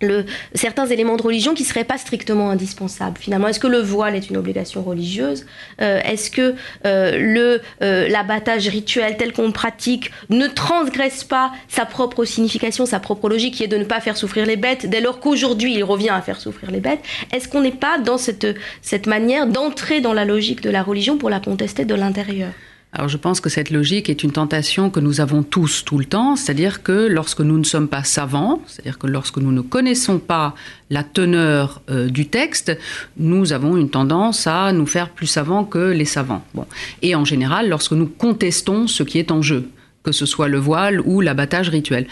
le, 0.00 0.24
certains 0.54 0.86
éléments 0.86 1.16
de 1.16 1.22
religion 1.22 1.54
qui 1.54 1.62
ne 1.62 1.68
seraient 1.68 1.84
pas 1.84 1.98
strictement 1.98 2.50
indispensables. 2.50 3.18
Finalement, 3.18 3.48
est-ce 3.48 3.60
que 3.60 3.66
le 3.66 3.80
voile 3.80 4.14
est 4.14 4.30
une 4.30 4.36
obligation 4.36 4.82
religieuse? 4.82 5.46
Euh, 5.80 6.00
Est-ce 6.04 6.30
que 6.30 6.54
euh, 6.86 7.18
le 7.18 7.60
euh, 7.82 8.08
l'abattage 8.08 8.68
rituel 8.68 9.16
tel 9.16 9.32
qu'on 9.32 9.52
pratique 9.52 10.10
ne 10.28 10.46
transgresse 10.46 11.24
pas 11.24 11.52
sa 11.68 11.84
propre 11.84 12.24
signification, 12.24 12.86
sa 12.86 13.00
propre 13.00 13.28
logique, 13.28 13.54
qui 13.54 13.64
est 13.64 13.68
de 13.68 13.76
ne 13.76 13.84
pas 13.84 14.00
faire 14.00 14.16
souffrir 14.16 14.46
les 14.46 14.56
bêtes, 14.56 14.86
dès 14.86 15.00
lors 15.00 15.20
qu'aujourd'hui 15.20 15.74
il 15.74 15.84
revient 15.84 16.10
à 16.10 16.22
faire 16.22 16.40
souffrir 16.40 16.70
les 16.70 16.80
bêtes? 16.80 17.00
Est-ce 17.32 17.48
qu'on 17.48 17.60
n'est 17.60 17.70
pas 17.70 17.98
dans 17.98 18.18
cette, 18.18 18.46
cette 18.82 19.06
manière 19.06 19.46
d'entrer 19.46 20.00
dans 20.00 20.12
la 20.12 20.24
logique 20.24 20.60
de 20.60 20.70
la 20.70 20.82
religion 20.82 21.18
pour 21.18 21.30
la 21.30 21.40
contester 21.40 21.84
de 21.84 21.94
l'intérieur? 21.94 22.50
Alors 22.92 23.08
je 23.08 23.16
pense 23.16 23.40
que 23.40 23.48
cette 23.48 23.70
logique 23.70 24.10
est 24.10 24.24
une 24.24 24.32
tentation 24.32 24.90
que 24.90 24.98
nous 24.98 25.20
avons 25.20 25.44
tous 25.44 25.84
tout 25.84 25.96
le 25.96 26.04
temps, 26.04 26.34
c'est-à-dire 26.34 26.82
que 26.82 27.06
lorsque 27.06 27.40
nous 27.40 27.56
ne 27.56 27.64
sommes 27.64 27.86
pas 27.86 28.02
savants, 28.02 28.60
c'est-à-dire 28.66 28.98
que 28.98 29.06
lorsque 29.06 29.36
nous 29.36 29.52
ne 29.52 29.60
connaissons 29.60 30.18
pas 30.18 30.56
la 30.90 31.04
teneur 31.04 31.82
euh, 31.88 32.08
du 32.08 32.26
texte, 32.26 32.76
nous 33.16 33.52
avons 33.52 33.76
une 33.76 33.90
tendance 33.90 34.48
à 34.48 34.72
nous 34.72 34.86
faire 34.86 35.10
plus 35.10 35.28
savants 35.28 35.64
que 35.64 35.92
les 35.92 36.04
savants. 36.04 36.44
Bon. 36.54 36.66
Et 37.02 37.14
en 37.14 37.24
général, 37.24 37.68
lorsque 37.68 37.92
nous 37.92 38.08
contestons 38.08 38.88
ce 38.88 39.04
qui 39.04 39.20
est 39.20 39.30
en 39.30 39.40
jeu, 39.40 39.68
que 40.02 40.12
ce 40.12 40.26
soit 40.26 40.48
le 40.48 40.58
voile 40.58 41.00
ou 41.04 41.20
l'abattage 41.20 41.68
rituel. 41.68 42.06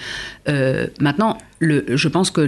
Euh, 0.48 0.86
maintenant, 1.00 1.38
je 1.60 2.08
pense 2.08 2.30
que 2.30 2.46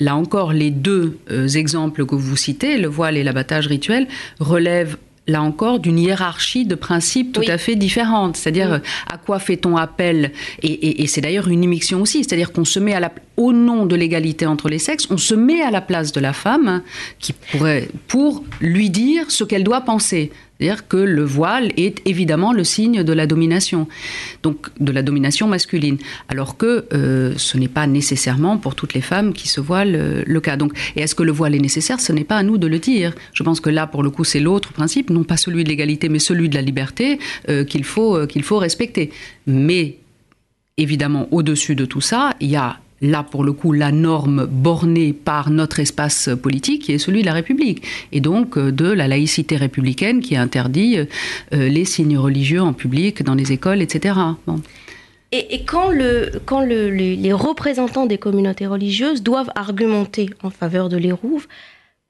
là 0.00 0.16
encore, 0.16 0.52
les 0.52 0.70
deux 0.70 1.18
euh, 1.30 1.46
exemples 1.48 2.04
que 2.04 2.16
vous 2.16 2.36
citez, 2.36 2.78
le 2.78 2.88
voile 2.88 3.16
et 3.16 3.22
l'abattage 3.22 3.68
rituel, 3.68 4.08
relèvent 4.40 4.96
là 5.26 5.42
encore, 5.42 5.78
d'une 5.78 5.98
hiérarchie 5.98 6.64
de 6.64 6.74
principes 6.74 7.32
tout 7.32 7.40
oui. 7.40 7.50
à 7.50 7.58
fait 7.58 7.76
différente. 7.76 8.36
C'est-à-dire, 8.36 8.80
oui. 8.82 8.90
à 9.12 9.18
quoi 9.18 9.38
fait-on 9.38 9.76
appel 9.76 10.32
Et, 10.62 10.72
et, 10.72 11.02
et 11.02 11.06
c'est 11.06 11.20
d'ailleurs 11.20 11.48
une 11.48 11.62
immixtion 11.62 12.00
aussi. 12.00 12.24
C'est-à-dire 12.24 12.52
qu'on 12.52 12.64
se 12.64 12.80
met 12.80 12.94
à 12.94 13.00
la, 13.00 13.12
au 13.36 13.52
nom 13.52 13.86
de 13.86 13.94
l'égalité 13.94 14.46
entre 14.46 14.68
les 14.68 14.78
sexes, 14.78 15.06
on 15.10 15.16
se 15.16 15.34
met 15.34 15.62
à 15.62 15.70
la 15.70 15.80
place 15.80 16.12
de 16.12 16.20
la 16.20 16.32
femme 16.32 16.82
qui 17.18 17.32
pourrait, 17.32 17.88
pour 18.08 18.44
lui 18.60 18.90
dire 18.90 19.30
ce 19.30 19.44
qu'elle 19.44 19.64
doit 19.64 19.82
penser. 19.82 20.32
C'est-à-dire 20.62 20.86
que 20.86 20.96
le 20.96 21.24
voile 21.24 21.72
est 21.76 22.00
évidemment 22.06 22.52
le 22.52 22.62
signe 22.62 23.02
de 23.02 23.12
la 23.12 23.26
domination, 23.26 23.88
donc 24.44 24.68
de 24.78 24.92
la 24.92 25.02
domination 25.02 25.48
masculine, 25.48 25.98
alors 26.28 26.56
que 26.56 26.84
euh, 26.92 27.34
ce 27.36 27.58
n'est 27.58 27.66
pas 27.66 27.88
nécessairement 27.88 28.58
pour 28.58 28.76
toutes 28.76 28.94
les 28.94 29.00
femmes 29.00 29.32
qui 29.32 29.48
se 29.48 29.60
voilent 29.60 29.96
euh, 29.96 30.22
le 30.24 30.40
cas. 30.40 30.56
Donc, 30.56 30.72
et 30.94 31.00
est-ce 31.00 31.16
que 31.16 31.24
le 31.24 31.32
voile 31.32 31.56
est 31.56 31.58
nécessaire? 31.58 31.98
Ce 31.98 32.12
n'est 32.12 32.22
pas 32.22 32.36
à 32.36 32.44
nous 32.44 32.58
de 32.58 32.68
le 32.68 32.78
dire. 32.78 33.12
Je 33.32 33.42
pense 33.42 33.58
que 33.58 33.70
là, 33.70 33.88
pour 33.88 34.04
le 34.04 34.10
coup, 34.10 34.22
c'est 34.22 34.38
l'autre 34.38 34.72
principe, 34.72 35.10
non 35.10 35.24
pas 35.24 35.36
celui 35.36 35.64
de 35.64 35.68
l'égalité, 35.68 36.08
mais 36.08 36.20
celui 36.20 36.48
de 36.48 36.54
la 36.54 36.62
liberté 36.62 37.18
euh, 37.48 37.64
qu'il 37.64 37.82
faut, 37.82 38.24
qu'il 38.28 38.44
faut 38.44 38.58
respecter. 38.58 39.10
Mais 39.48 39.96
évidemment, 40.76 41.26
au-dessus 41.32 41.74
de 41.74 41.86
tout 41.86 42.00
ça, 42.00 42.36
il 42.38 42.50
y 42.50 42.56
a 42.56 42.78
là 43.02 43.22
pour 43.22 43.44
le 43.44 43.52
coup 43.52 43.72
la 43.72 43.92
norme 43.92 44.46
bornée 44.46 45.12
par 45.12 45.50
notre 45.50 45.80
espace 45.80 46.30
politique 46.40 46.82
qui 46.82 46.92
est 46.92 46.98
celui 46.98 47.20
de 47.20 47.26
la 47.26 47.34
République. 47.34 47.82
Et 48.12 48.20
donc 48.20 48.56
euh, 48.56 48.72
de 48.72 48.90
la 48.90 49.08
laïcité 49.08 49.56
républicaine 49.56 50.20
qui 50.20 50.36
interdit 50.36 50.98
euh, 50.98 51.04
les 51.50 51.84
signes 51.84 52.16
religieux 52.16 52.62
en 52.62 52.72
public 52.72 53.22
dans 53.22 53.34
les 53.34 53.52
écoles, 53.52 53.82
etc. 53.82 54.14
Et, 55.34 55.64
quand, 55.64 55.88
le, 55.88 56.30
quand 56.44 56.60
le, 56.60 56.90
les, 56.90 57.32
représentants 57.32 58.04
des 58.04 58.18
communautés 58.18 58.66
religieuses 58.66 59.22
doivent 59.22 59.50
argumenter 59.54 60.28
en 60.42 60.50
faveur 60.50 60.90
de 60.90 60.98
l'Hérouve, 60.98 61.48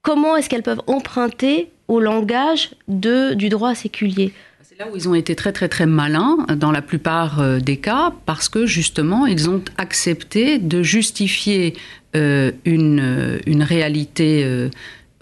comment 0.03 0.37
est-ce 0.37 0.49
qu'elles 0.49 0.65
peuvent 0.65 0.83
emprunter 0.89 1.71
au 1.87 2.01
langage 2.01 2.71
du 2.89 3.49
droit 3.49 3.77
séculier? 3.77 4.33
C'est 4.73 4.85
là 4.85 4.91
où 4.91 4.97
ils 4.97 5.09
ont 5.09 5.15
été 5.15 5.35
très 5.35 5.53
très 5.53 5.69
très 5.69 5.87
malins 5.87 6.47
dans 6.57 6.71
la 6.71 6.83
plupart 6.83 7.41
euh, 7.41 7.59
des 7.59 7.77
cas 7.77 8.13
parce 8.27 8.49
que 8.49 8.65
justement 8.65 9.27
ils 9.27 9.51
ont 9.51 9.63
accepté 9.77 10.59
de 10.59 10.83
justifier 10.83 11.75
euh, 12.15 12.53
une, 12.65 13.01
euh, 13.01 13.65
réalité 13.65 14.45
euh, 14.45 14.71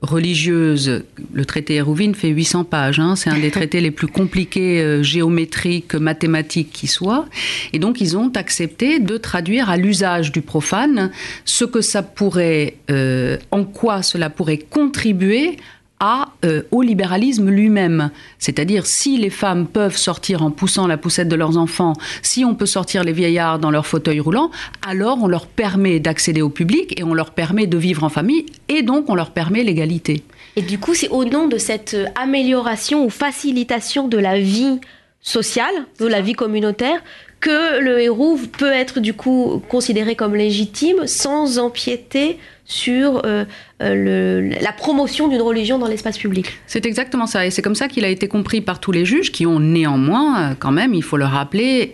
religieuse. 0.02 1.04
Le 1.32 1.44
traité 1.44 1.74
Hérouvine 1.74 2.14
fait 2.14 2.28
800 2.28 2.64
pages. 2.64 2.98
Hein. 2.98 3.16
C'est 3.16 3.30
un 3.30 3.38
des 3.38 3.50
traités 3.50 3.80
les 3.80 3.90
plus 3.90 4.06
compliqués 4.06 4.80
euh, 4.80 5.02
géométriques, 5.02 5.94
mathématiques 5.94 6.70
qui 6.72 6.86
soit. 6.86 7.26
Et 7.72 7.78
donc, 7.78 8.00
ils 8.00 8.16
ont 8.16 8.32
accepté 8.34 8.98
de 8.98 9.16
traduire 9.16 9.70
à 9.70 9.76
l'usage 9.76 10.32
du 10.32 10.42
profane 10.42 11.10
ce 11.44 11.64
que 11.64 11.80
ça 11.80 12.02
pourrait, 12.02 12.76
euh, 12.90 13.36
en 13.50 13.64
quoi 13.64 14.02
cela 14.02 14.30
pourrait 14.30 14.58
contribuer 14.58 15.56
à, 16.00 16.30
euh, 16.44 16.62
au 16.70 16.82
libéralisme 16.82 17.50
lui-même. 17.50 18.10
C'est-à-dire, 18.38 18.86
si 18.86 19.18
les 19.18 19.30
femmes 19.30 19.66
peuvent 19.66 19.96
sortir 19.96 20.42
en 20.42 20.50
poussant 20.50 20.86
la 20.86 20.96
poussette 20.96 21.28
de 21.28 21.36
leurs 21.36 21.58
enfants, 21.58 21.92
si 22.22 22.44
on 22.44 22.54
peut 22.54 22.66
sortir 22.66 23.04
les 23.04 23.12
vieillards 23.12 23.58
dans 23.58 23.70
leur 23.70 23.86
fauteuil 23.86 24.18
roulant, 24.18 24.50
alors 24.86 25.18
on 25.22 25.28
leur 25.28 25.46
permet 25.46 26.00
d'accéder 26.00 26.42
au 26.42 26.48
public 26.48 26.98
et 26.98 27.04
on 27.04 27.14
leur 27.14 27.30
permet 27.32 27.66
de 27.66 27.76
vivre 27.78 28.02
en 28.02 28.08
famille 28.08 28.46
et 28.68 28.82
donc 28.82 29.10
on 29.10 29.14
leur 29.14 29.30
permet 29.30 29.62
l'égalité. 29.62 30.24
Et 30.56 30.62
du 30.62 30.78
coup, 30.78 30.94
c'est 30.94 31.10
au 31.10 31.24
nom 31.24 31.46
de 31.46 31.58
cette 31.58 31.96
amélioration 32.16 33.04
ou 33.04 33.10
facilitation 33.10 34.08
de 34.08 34.18
la 34.18 34.40
vie 34.40 34.80
sociale, 35.22 35.74
de 35.98 36.06
la 36.06 36.22
vie 36.22 36.32
communautaire, 36.32 37.02
que 37.40 37.80
le 37.80 38.00
héros 38.00 38.38
peut 38.58 38.72
être 38.72 39.00
du 39.00 39.14
coup 39.14 39.62
considéré 39.68 40.14
comme 40.14 40.34
légitime 40.34 41.06
sans 41.06 41.58
empiéter 41.58 42.38
sur 42.70 43.22
euh, 43.24 43.44
euh, 43.82 43.94
le, 43.94 44.62
la 44.62 44.72
promotion 44.72 45.26
d'une 45.26 45.42
religion 45.42 45.78
dans 45.78 45.88
l'espace 45.88 46.18
public. 46.18 46.46
C'est 46.66 46.86
exactement 46.86 47.26
ça, 47.26 47.44
et 47.44 47.50
c'est 47.50 47.62
comme 47.62 47.74
ça 47.74 47.88
qu'il 47.88 48.04
a 48.04 48.08
été 48.08 48.28
compris 48.28 48.60
par 48.60 48.78
tous 48.78 48.92
les 48.92 49.04
juges 49.04 49.32
qui 49.32 49.44
ont 49.44 49.58
néanmoins, 49.58 50.40
euh, 50.40 50.54
quand 50.58 50.70
même, 50.70 50.94
il 50.94 51.02
faut 51.02 51.16
le 51.16 51.24
rappeler, 51.24 51.92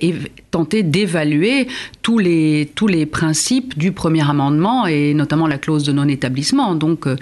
tenté 0.51 0.83
d'évaluer 0.83 1.67
tous 2.03 2.19
les, 2.19 2.71
tous 2.75 2.89
les 2.89 3.07
principes 3.07 3.77
du 3.79 3.93
premier 3.93 4.29
amendement, 4.29 4.87
et 4.87 5.15
notamment 5.15 5.47
la 5.47 5.57
clause 5.57 5.85
de 5.85 5.93
non-établissement. 5.93 6.75
Donc, 6.75 7.07
euh, 7.07 7.17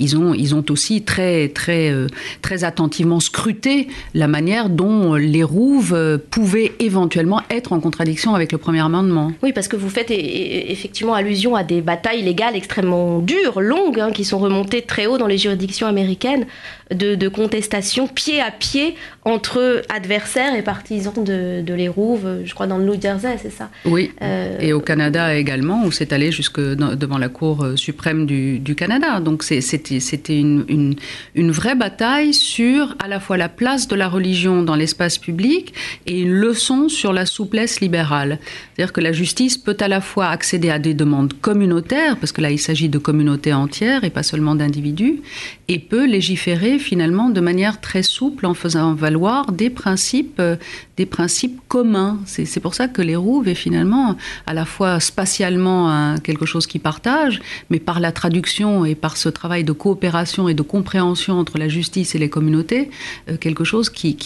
ils, 0.00 0.16
ont, 0.16 0.34
ils 0.34 0.54
ont 0.54 0.64
aussi 0.70 1.02
très, 1.02 1.48
très, 1.48 1.90
euh, 1.90 2.08
très 2.42 2.64
attentivement 2.64 3.20
scruté 3.20 3.86
la 4.14 4.26
manière 4.26 4.68
dont 4.68 5.14
les 5.14 5.44
rouves 5.44 6.20
pouvaient 6.30 6.72
éventuellement 6.80 7.40
être 7.50 7.72
en 7.72 7.78
contradiction 7.78 8.34
avec 8.34 8.50
le 8.50 8.58
premier 8.58 8.80
amendement. 8.80 9.30
Oui, 9.42 9.52
parce 9.52 9.68
que 9.68 9.76
vous 9.76 9.90
faites 9.90 10.10
effectivement 10.10 11.14
allusion 11.14 11.54
à 11.54 11.62
des 11.62 11.80
batailles 11.80 12.22
légales 12.22 12.56
extrêmement 12.56 12.95
extrêmement 12.96 13.18
dures, 13.20 13.60
longues, 13.60 14.00
hein, 14.00 14.10
qui 14.12 14.24
sont 14.24 14.38
remontées 14.38 14.82
très 14.82 15.06
haut 15.06 15.18
dans 15.18 15.26
les 15.26 15.38
juridictions 15.38 15.86
américaines, 15.86 16.46
de, 16.94 17.16
de 17.16 17.28
contestation 17.28 18.06
pied 18.06 18.40
à 18.40 18.50
pied 18.50 18.94
entre 19.24 19.82
adversaires 19.88 20.54
et 20.54 20.62
partisans 20.62 21.12
de, 21.24 21.60
de 21.60 21.74
l'Hérouve, 21.74 22.42
je 22.44 22.54
crois 22.54 22.68
dans 22.68 22.78
le 22.78 22.84
New 22.84 23.00
Jersey, 23.00 23.36
c'est 23.42 23.50
ça 23.50 23.70
Oui, 23.84 24.12
euh, 24.22 24.56
et 24.60 24.72
au 24.72 24.80
Canada 24.80 25.34
également, 25.34 25.84
où 25.84 25.90
c'est 25.90 26.12
allé 26.12 26.30
jusque 26.30 26.60
devant 26.60 27.18
la 27.18 27.28
Cour 27.28 27.64
euh, 27.64 27.76
suprême 27.76 28.24
du, 28.24 28.60
du 28.60 28.76
Canada. 28.76 29.18
Donc 29.18 29.42
c'était 29.42 30.38
une, 30.38 30.64
une, 30.68 30.94
une, 31.34 31.50
vraie 31.50 31.74
bataille 31.74 32.34
sur 32.34 32.94
à 33.02 33.08
la 33.08 33.18
fois 33.18 33.36
la 33.36 33.48
place 33.48 33.88
de 33.88 33.96
la 33.96 34.08
religion 34.08 34.62
dans 34.62 34.76
l'espace 34.76 35.18
public 35.18 35.74
et 36.06 36.20
une 36.20 36.32
leçon 36.32 36.88
sur 36.88 37.12
la 37.12 37.26
souplesse 37.26 37.80
libérale. 37.80 38.38
C'est-à-dire 38.74 38.92
que 38.92 39.00
la 39.00 39.12
justice 39.12 39.58
peut 39.58 39.76
à 39.80 39.88
la 39.88 40.00
fois 40.00 40.28
accéder 40.28 40.70
à 40.70 40.78
des 40.78 40.94
demandes 40.94 41.32
communautaires, 41.40 42.16
parce 42.16 42.30
que 42.30 42.40
là 42.40 42.50
il 42.52 42.60
s'agit 42.60 42.85
de 42.88 42.98
communautés 42.98 43.52
entières 43.52 44.04
et 44.04 44.10
pas 44.10 44.22
seulement 44.22 44.54
d'individus, 44.54 45.20
et 45.68 45.78
peut 45.78 46.06
légiférer 46.06 46.78
finalement 46.78 47.28
de 47.28 47.40
manière 47.40 47.80
très 47.80 48.02
souple 48.02 48.46
en 48.46 48.54
faisant 48.54 48.94
valoir 48.94 49.52
des 49.52 49.70
principes, 49.70 50.38
euh, 50.38 50.56
des 50.96 51.06
principes 51.06 51.60
communs. 51.68 52.18
C'est 52.26 52.60
pour 52.60 52.74
ça 52.74 52.88
que 52.88 53.02
les 53.02 53.16
Rouves 53.16 53.48
est 53.48 53.54
finalement 53.54 54.16
à 54.46 54.54
la 54.54 54.64
fois 54.64 55.00
spatialement 55.00 56.16
quelque 56.22 56.46
chose 56.46 56.66
qui 56.66 56.78
partage, 56.78 57.40
mais 57.70 57.78
par 57.78 58.00
la 58.00 58.12
traduction 58.12 58.84
et 58.84 58.94
par 58.94 59.16
ce 59.16 59.28
travail 59.28 59.64
de 59.64 59.72
coopération 59.72 60.48
et 60.48 60.54
de 60.54 60.62
compréhension 60.62 61.38
entre 61.38 61.58
la 61.58 61.68
justice 61.68 62.14
et 62.14 62.18
les 62.18 62.28
communautés, 62.28 62.90
euh, 63.28 63.36
quelque 63.36 63.64
chose 63.64 63.90
qui, 63.90 64.16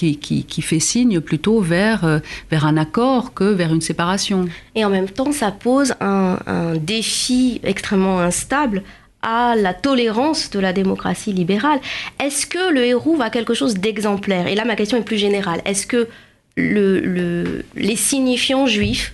fait 0.62 0.80
signe 0.80 1.20
plutôt 1.20 1.60
vers, 1.60 2.04
euh, 2.04 2.18
vers 2.50 2.66
un 2.66 2.76
accord 2.76 3.34
que 3.34 3.44
vers 3.44 3.72
une 3.72 3.80
séparation. 3.80 4.46
Et 4.74 4.84
en 4.84 4.90
même 4.90 5.08
temps, 5.08 5.32
ça 5.32 5.50
pose 5.50 5.94
un 6.00 6.38
défi 6.76 7.60
extrêmement 7.64 8.20
instable 8.20 8.82
à 9.22 9.54
la 9.56 9.74
tolérance 9.74 10.50
de 10.50 10.58
la 10.58 10.72
démocratie 10.72 11.32
libérale. 11.32 11.80
Est-ce 12.18 12.46
que 12.46 12.72
le 12.72 12.84
héros 12.84 13.18
a 13.20 13.30
quelque 13.30 13.54
chose 13.54 13.74
d'exemplaire? 13.74 14.46
Et 14.46 14.54
là, 14.54 14.64
ma 14.64 14.76
question 14.76 14.98
est 14.98 15.02
plus 15.02 15.18
générale. 15.18 15.60
Est-ce 15.64 15.86
que 15.86 16.08
le, 16.56 17.00
le, 17.00 17.64
les 17.76 17.96
signifiants 17.96 18.66
juifs 18.66 19.12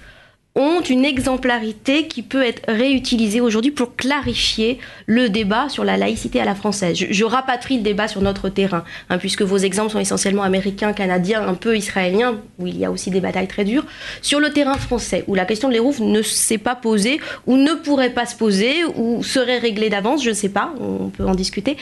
ont 0.56 0.80
une 0.80 1.04
exemplarité 1.04 2.08
qui 2.08 2.22
peut 2.22 2.42
être 2.42 2.62
réutilisée 2.66 3.42
aujourd'hui 3.42 3.70
pour 3.70 3.94
clarifier 3.94 4.78
le 5.04 5.28
débat 5.28 5.68
sur 5.68 5.84
la 5.84 5.98
laïcité 5.98 6.40
à 6.40 6.46
la 6.46 6.54
française. 6.54 6.96
Je, 6.96 7.24
rapatrie 7.24 7.76
le 7.76 7.82
débat 7.82 8.08
sur 8.08 8.22
notre 8.22 8.48
terrain, 8.48 8.84
hein, 9.10 9.18
puisque 9.18 9.42
vos 9.42 9.58
exemples 9.58 9.92
sont 9.92 10.00
essentiellement 10.00 10.42
américains, 10.42 10.94
canadiens, 10.94 11.46
un 11.46 11.54
peu 11.54 11.76
israéliens, 11.76 12.40
où 12.58 12.66
il 12.66 12.78
y 12.78 12.86
a 12.86 12.90
aussi 12.90 13.10
des 13.10 13.20
batailles 13.20 13.48
très 13.48 13.64
dures. 13.64 13.84
Sur 14.22 14.40
le 14.40 14.50
terrain 14.50 14.78
français, 14.78 15.24
où 15.26 15.34
la 15.34 15.44
question 15.44 15.68
de 15.68 15.74
l'Hérouf 15.74 16.00
ne 16.00 16.22
s'est 16.22 16.58
pas 16.58 16.74
posée, 16.74 17.20
ou 17.46 17.56
ne 17.56 17.74
pourrait 17.74 18.14
pas 18.14 18.24
se 18.24 18.34
poser, 18.34 18.84
ou 18.96 19.22
serait 19.22 19.58
réglée 19.58 19.90
d'avance, 19.90 20.24
je 20.24 20.30
ne 20.30 20.34
sais 20.34 20.48
pas, 20.48 20.72
on 20.80 21.10
peut 21.10 21.26
en 21.26 21.34
discuter. 21.34 21.76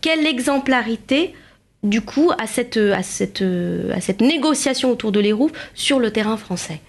Quelle 0.00 0.26
exemplarité 0.26 1.34
du 1.82 2.02
coup 2.02 2.30
à 2.38 2.46
cette, 2.46 2.76
à 2.76 3.02
cette, 3.02 3.42
à 3.92 4.00
cette 4.00 4.20
négociation 4.20 4.92
autour 4.92 5.10
de 5.10 5.18
l'Hérouf 5.18 5.50
sur 5.74 5.98
le 5.98 6.12
terrain 6.12 6.36
français? 6.36 6.80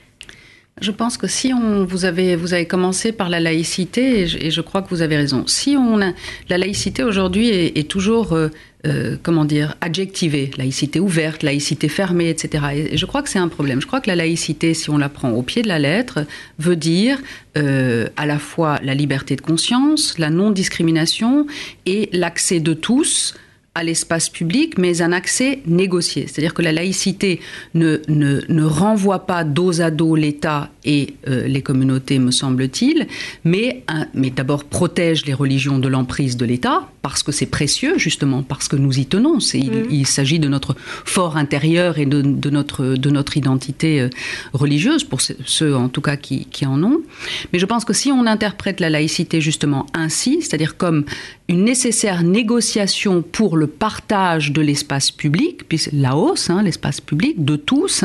Je 0.81 0.91
pense 0.91 1.17
que 1.17 1.27
si 1.27 1.53
on, 1.53 1.85
vous 1.85 2.05
avez, 2.05 2.35
vous 2.35 2.53
avez 2.53 2.65
commencé 2.65 3.11
par 3.11 3.29
la 3.29 3.39
laïcité, 3.39 4.21
et 4.21 4.27
je, 4.27 4.37
et 4.37 4.51
je 4.51 4.61
crois 4.61 4.81
que 4.81 4.89
vous 4.89 5.01
avez 5.01 5.17
raison. 5.17 5.45
Si 5.47 5.75
on 5.77 6.01
a, 6.01 6.11
la 6.49 6.57
laïcité 6.57 7.03
aujourd'hui 7.03 7.49
est, 7.49 7.77
est, 7.77 7.87
toujours, 7.87 8.33
euh, 8.33 8.49
euh, 8.85 9.17
comment 9.23 9.45
dire, 9.45 9.75
adjectivée, 9.81 10.51
laïcité 10.57 10.99
ouverte, 10.99 11.43
laïcité 11.43 11.89
fermée, 11.89 12.29
etc. 12.29 12.63
Et 12.91 12.97
je 12.97 13.05
crois 13.05 13.23
que 13.23 13.29
c'est 13.29 13.39
un 13.39 13.47
problème. 13.47 13.81
Je 13.81 13.87
crois 13.87 14.01
que 14.01 14.07
la 14.07 14.15
laïcité, 14.15 14.73
si 14.73 14.89
on 14.89 14.97
la 14.97 15.09
prend 15.09 15.31
au 15.31 15.41
pied 15.41 15.63
de 15.63 15.67
la 15.67 15.79
lettre, 15.79 16.25
veut 16.59 16.75
dire 16.75 17.19
euh, 17.57 18.07
à 18.15 18.25
la 18.25 18.37
fois 18.37 18.79
la 18.83 18.93
liberté 18.93 19.35
de 19.35 19.41
conscience, 19.41 20.17
la 20.19 20.29
non-discrimination 20.29 21.47
et 21.85 22.09
l'accès 22.13 22.59
de 22.59 22.73
tous 22.73 23.33
à 23.77 23.83
l'espace 23.83 24.29
public, 24.29 24.79
mais 24.79 25.03
un 25.03 25.11
accès 25.11 25.59
négocié. 25.67 26.25
C'est-à-dire 26.25 26.55
que 26.55 26.63
la 26.63 26.71
laïcité 26.71 27.39
ne, 27.75 28.01
ne, 28.07 28.41
ne 28.49 28.63
renvoie 28.63 29.27
pas 29.27 29.43
dos 29.43 29.81
à 29.81 29.91
dos 29.91 30.15
l'État 30.15 30.71
et 30.87 31.15
euh, 31.27 31.47
les 31.47 31.61
communautés, 31.61 32.17
me 32.17 32.31
semble-t-il, 32.31 33.07
mais, 33.43 33.83
mais 34.13 34.29
d'abord 34.29 34.63
protège 34.63 35.25
les 35.25 35.33
religions 35.33 35.79
de 35.79 35.87
l'emprise 35.89 36.37
de 36.37 36.45
l'État, 36.45 36.89
parce 37.01 37.23
que 37.23 37.33
c'est 37.33 37.45
précieux, 37.45 37.97
justement, 37.97 38.41
parce 38.41 38.69
que 38.69 38.77
nous 38.77 38.97
y 38.97 39.05
tenons. 39.05 39.39
Il, 39.53 39.71
mmh. 39.71 39.87
il 39.91 40.07
s'agit 40.07 40.39
de 40.39 40.47
notre 40.47 40.75
fort 41.05 41.35
intérieur 41.35 41.99
et 41.99 42.05
de, 42.05 42.21
de, 42.21 42.49
notre, 42.49 42.95
de 42.95 43.09
notre 43.09 43.35
identité 43.35 43.99
euh, 43.99 44.09
religieuse, 44.53 45.03
pour 45.03 45.19
ceux 45.21 45.75
en 45.75 45.89
tout 45.89 46.01
cas 46.01 46.15
qui, 46.15 46.45
qui 46.45 46.65
en 46.65 46.81
ont. 46.81 47.01
Mais 47.51 47.59
je 47.59 47.65
pense 47.65 47.83
que 47.83 47.93
si 47.93 48.11
on 48.11 48.25
interprète 48.25 48.79
la 48.79 48.89
laïcité 48.89 49.41
justement 49.41 49.85
ainsi, 49.93 50.41
c'est-à-dire 50.41 50.77
comme 50.77 51.03
une 51.49 51.63
nécessaire 51.63 52.23
négociation 52.23 53.21
pour 53.21 53.57
le 53.57 53.67
partage 53.67 54.51
de 54.51 54.61
l'espace 54.61 55.11
public, 55.11 55.67
puis 55.67 55.81
la 55.93 56.15
hausse, 56.15 56.49
hein, 56.49 56.61
l'espace 56.63 57.01
public 57.01 57.43
de 57.43 57.55
tous, 57.55 58.03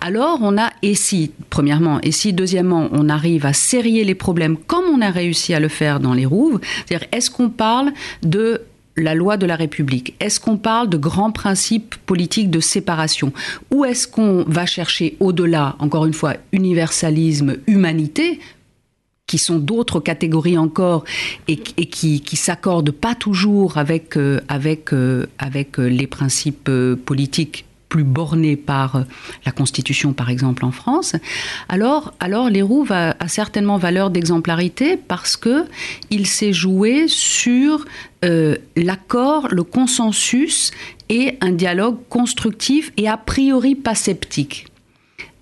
alors 0.00 0.40
on 0.42 0.58
a, 0.58 0.70
et 0.82 0.94
si, 0.94 1.30
premièrement, 1.50 1.97
et 2.02 2.12
si, 2.12 2.32
deuxièmement, 2.32 2.88
on 2.92 3.08
arrive 3.08 3.46
à 3.46 3.52
serrer 3.52 4.04
les 4.04 4.14
problèmes 4.14 4.56
comme 4.56 4.84
on 4.92 5.00
a 5.00 5.10
réussi 5.10 5.54
à 5.54 5.60
le 5.60 5.68
faire 5.68 6.00
dans 6.00 6.14
les 6.14 6.26
Rouves, 6.26 6.60
c'est-à-dire 6.86 7.08
est-ce 7.12 7.30
qu'on 7.30 7.50
parle 7.50 7.92
de 8.22 8.62
la 8.96 9.14
loi 9.14 9.36
de 9.36 9.46
la 9.46 9.56
République? 9.56 10.14
Est-ce 10.20 10.40
qu'on 10.40 10.56
parle 10.56 10.88
de 10.88 10.96
grands 10.96 11.32
principes 11.32 11.94
politiques 12.06 12.50
de 12.50 12.60
séparation? 12.60 13.32
Ou 13.70 13.84
est-ce 13.84 14.08
qu'on 14.08 14.44
va 14.46 14.66
chercher 14.66 15.16
au-delà, 15.20 15.76
encore 15.78 16.04
une 16.04 16.14
fois, 16.14 16.34
universalisme, 16.52 17.56
humanité 17.66 18.40
qui 19.26 19.38
sont 19.38 19.58
d'autres 19.58 20.00
catégories 20.00 20.58
encore 20.58 21.04
et, 21.48 21.56
qui, 21.56 22.20
qui 22.22 22.36
s'accordent 22.36 22.90
pas 22.90 23.14
toujours 23.14 23.76
avec, 23.76 24.16
euh, 24.16 24.40
euh, 24.92 25.26
avec 25.38 25.78
les 25.78 26.06
principes 26.06 26.68
euh, 26.68 26.96
politiques? 26.96 27.67
Plus 27.88 28.04
borné 28.04 28.56
par 28.56 29.04
la 29.44 29.52
Constitution, 29.52 30.12
par 30.12 30.30
exemple, 30.30 30.64
en 30.64 30.70
France, 30.70 31.16
alors, 31.68 32.12
alors 32.20 32.50
l'Héroux 32.50 32.86
a, 32.90 33.14
certainement 33.28 33.78
valeur 33.78 34.10
d'exemplarité 34.10 34.96
parce 34.96 35.36
que 35.36 35.64
il 36.10 36.26
s'est 36.26 36.52
joué 36.52 37.06
sur 37.08 37.84
euh, 38.24 38.56
l'accord, 38.76 39.48
le 39.50 39.62
consensus 39.62 40.70
et 41.08 41.38
un 41.40 41.52
dialogue 41.52 41.96
constructif 42.08 42.92
et 42.96 43.08
a 43.08 43.16
priori 43.16 43.74
pas 43.74 43.94
sceptique. 43.94 44.66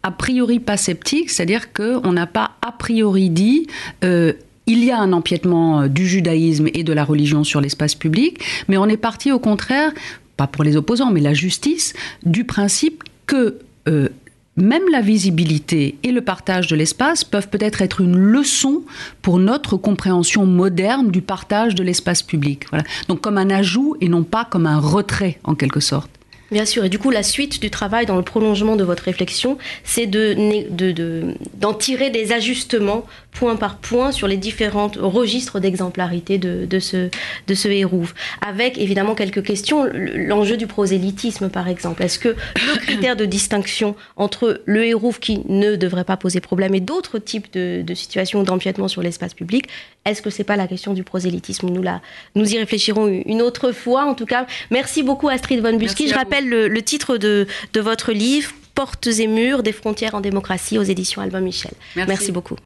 A 0.02 0.10
priori 0.12 0.60
pas 0.60 0.76
sceptique, 0.76 1.30
c'est-à-dire 1.30 1.72
qu'on 1.72 2.12
n'a 2.12 2.26
pas 2.26 2.52
a 2.64 2.70
priori 2.70 3.30
dit 3.30 3.66
euh, 4.04 4.32
il 4.66 4.84
y 4.84 4.90
a 4.90 4.98
un 4.98 5.12
empiètement 5.12 5.86
du 5.86 6.06
judaïsme 6.06 6.68
et 6.74 6.82
de 6.82 6.92
la 6.92 7.04
religion 7.04 7.44
sur 7.44 7.60
l'espace 7.60 7.94
public, 7.94 8.40
mais 8.68 8.76
on 8.76 8.86
est 8.86 8.96
parti 8.96 9.30
au 9.30 9.38
contraire 9.38 9.92
pas 10.36 10.46
pour 10.46 10.64
les 10.64 10.76
opposants, 10.76 11.10
mais 11.10 11.20
la 11.20 11.34
justice, 11.34 11.94
du 12.24 12.44
principe 12.44 13.04
que 13.26 13.58
euh, 13.88 14.08
même 14.56 14.84
la 14.90 15.02
visibilité 15.02 15.98
et 16.02 16.12
le 16.12 16.22
partage 16.22 16.66
de 16.66 16.76
l'espace 16.76 17.24
peuvent 17.24 17.48
peut-être 17.48 17.82
être 17.82 18.00
une 18.00 18.16
leçon 18.16 18.82
pour 19.20 19.38
notre 19.38 19.76
compréhension 19.76 20.46
moderne 20.46 21.10
du 21.10 21.20
partage 21.20 21.74
de 21.74 21.82
l'espace 21.82 22.22
public. 22.22 22.66
Voilà. 22.70 22.84
Donc 23.08 23.20
comme 23.20 23.38
un 23.38 23.50
ajout 23.50 23.96
et 24.00 24.08
non 24.08 24.22
pas 24.22 24.44
comme 24.44 24.66
un 24.66 24.78
retrait 24.78 25.38
en 25.44 25.54
quelque 25.54 25.80
sorte. 25.80 26.10
Bien 26.50 26.64
sûr, 26.64 26.84
et 26.84 26.88
du 26.88 26.98
coup, 26.98 27.10
la 27.10 27.24
suite 27.24 27.60
du 27.60 27.70
travail 27.70 28.06
dans 28.06 28.16
le 28.16 28.22
prolongement 28.22 28.76
de 28.76 28.84
votre 28.84 29.02
réflexion, 29.02 29.58
c'est 29.82 30.06
d'en 30.06 30.18
de, 30.20 30.68
de, 30.70 30.92
de, 30.92 31.72
tirer 31.78 32.10
des 32.10 32.32
ajustements 32.32 33.04
point 33.32 33.56
par 33.56 33.76
point 33.76 34.12
sur 34.12 34.28
les 34.28 34.36
différents 34.36 34.90
registres 34.96 35.60
d'exemplarité 35.60 36.38
de, 36.38 36.64
de, 36.64 36.78
ce, 36.78 37.10
de 37.46 37.54
ce 37.54 37.68
hérouve. 37.68 38.14
Avec 38.46 38.78
évidemment 38.78 39.14
quelques 39.14 39.42
questions, 39.42 39.84
l'enjeu 39.92 40.56
du 40.56 40.66
prosélytisme 40.66 41.50
par 41.50 41.68
exemple. 41.68 42.02
Est-ce 42.02 42.18
que 42.18 42.28
le 42.28 42.78
critère 42.80 43.16
de 43.16 43.24
distinction 43.24 43.94
entre 44.16 44.62
le 44.64 44.84
hérouve 44.84 45.18
qui 45.20 45.42
ne 45.48 45.76
devrait 45.76 46.04
pas 46.04 46.16
poser 46.16 46.40
problème 46.40 46.74
et 46.74 46.80
d'autres 46.80 47.18
types 47.18 47.52
de, 47.52 47.82
de 47.82 47.94
situations 47.94 48.42
d'empiètement 48.42 48.88
sur 48.88 49.02
l'espace 49.02 49.34
public, 49.34 49.68
est-ce 50.06 50.22
que 50.22 50.30
c'est 50.30 50.44
pas 50.44 50.56
la 50.56 50.68
question 50.68 50.94
du 50.94 51.02
prosélytisme? 51.02 51.68
Nous, 51.68 51.82
la, 51.82 52.00
nous 52.36 52.54
y 52.54 52.58
réfléchirons 52.58 53.08
une 53.26 53.42
autre 53.42 53.72
fois. 53.72 54.04
En 54.04 54.14
tout 54.14 54.24
cas, 54.24 54.46
merci 54.70 55.02
beaucoup 55.02 55.28
Astrid 55.28 55.60
von 55.60 55.76
Busky. 55.76 56.08
Je 56.08 56.14
rappelle 56.36 56.48
le, 56.48 56.68
le 56.68 56.82
titre 56.82 57.16
de, 57.16 57.46
de 57.72 57.80
votre 57.80 58.12
livre 58.12 58.50
Portes 58.74 59.06
et 59.06 59.26
murs 59.26 59.62
des 59.62 59.72
frontières 59.72 60.14
en 60.14 60.20
démocratie 60.20 60.78
aux 60.78 60.82
éditions 60.82 61.22
Albin 61.22 61.40
Michel. 61.40 61.72
Merci, 61.96 62.08
Merci 62.10 62.32
beaucoup. 62.32 62.56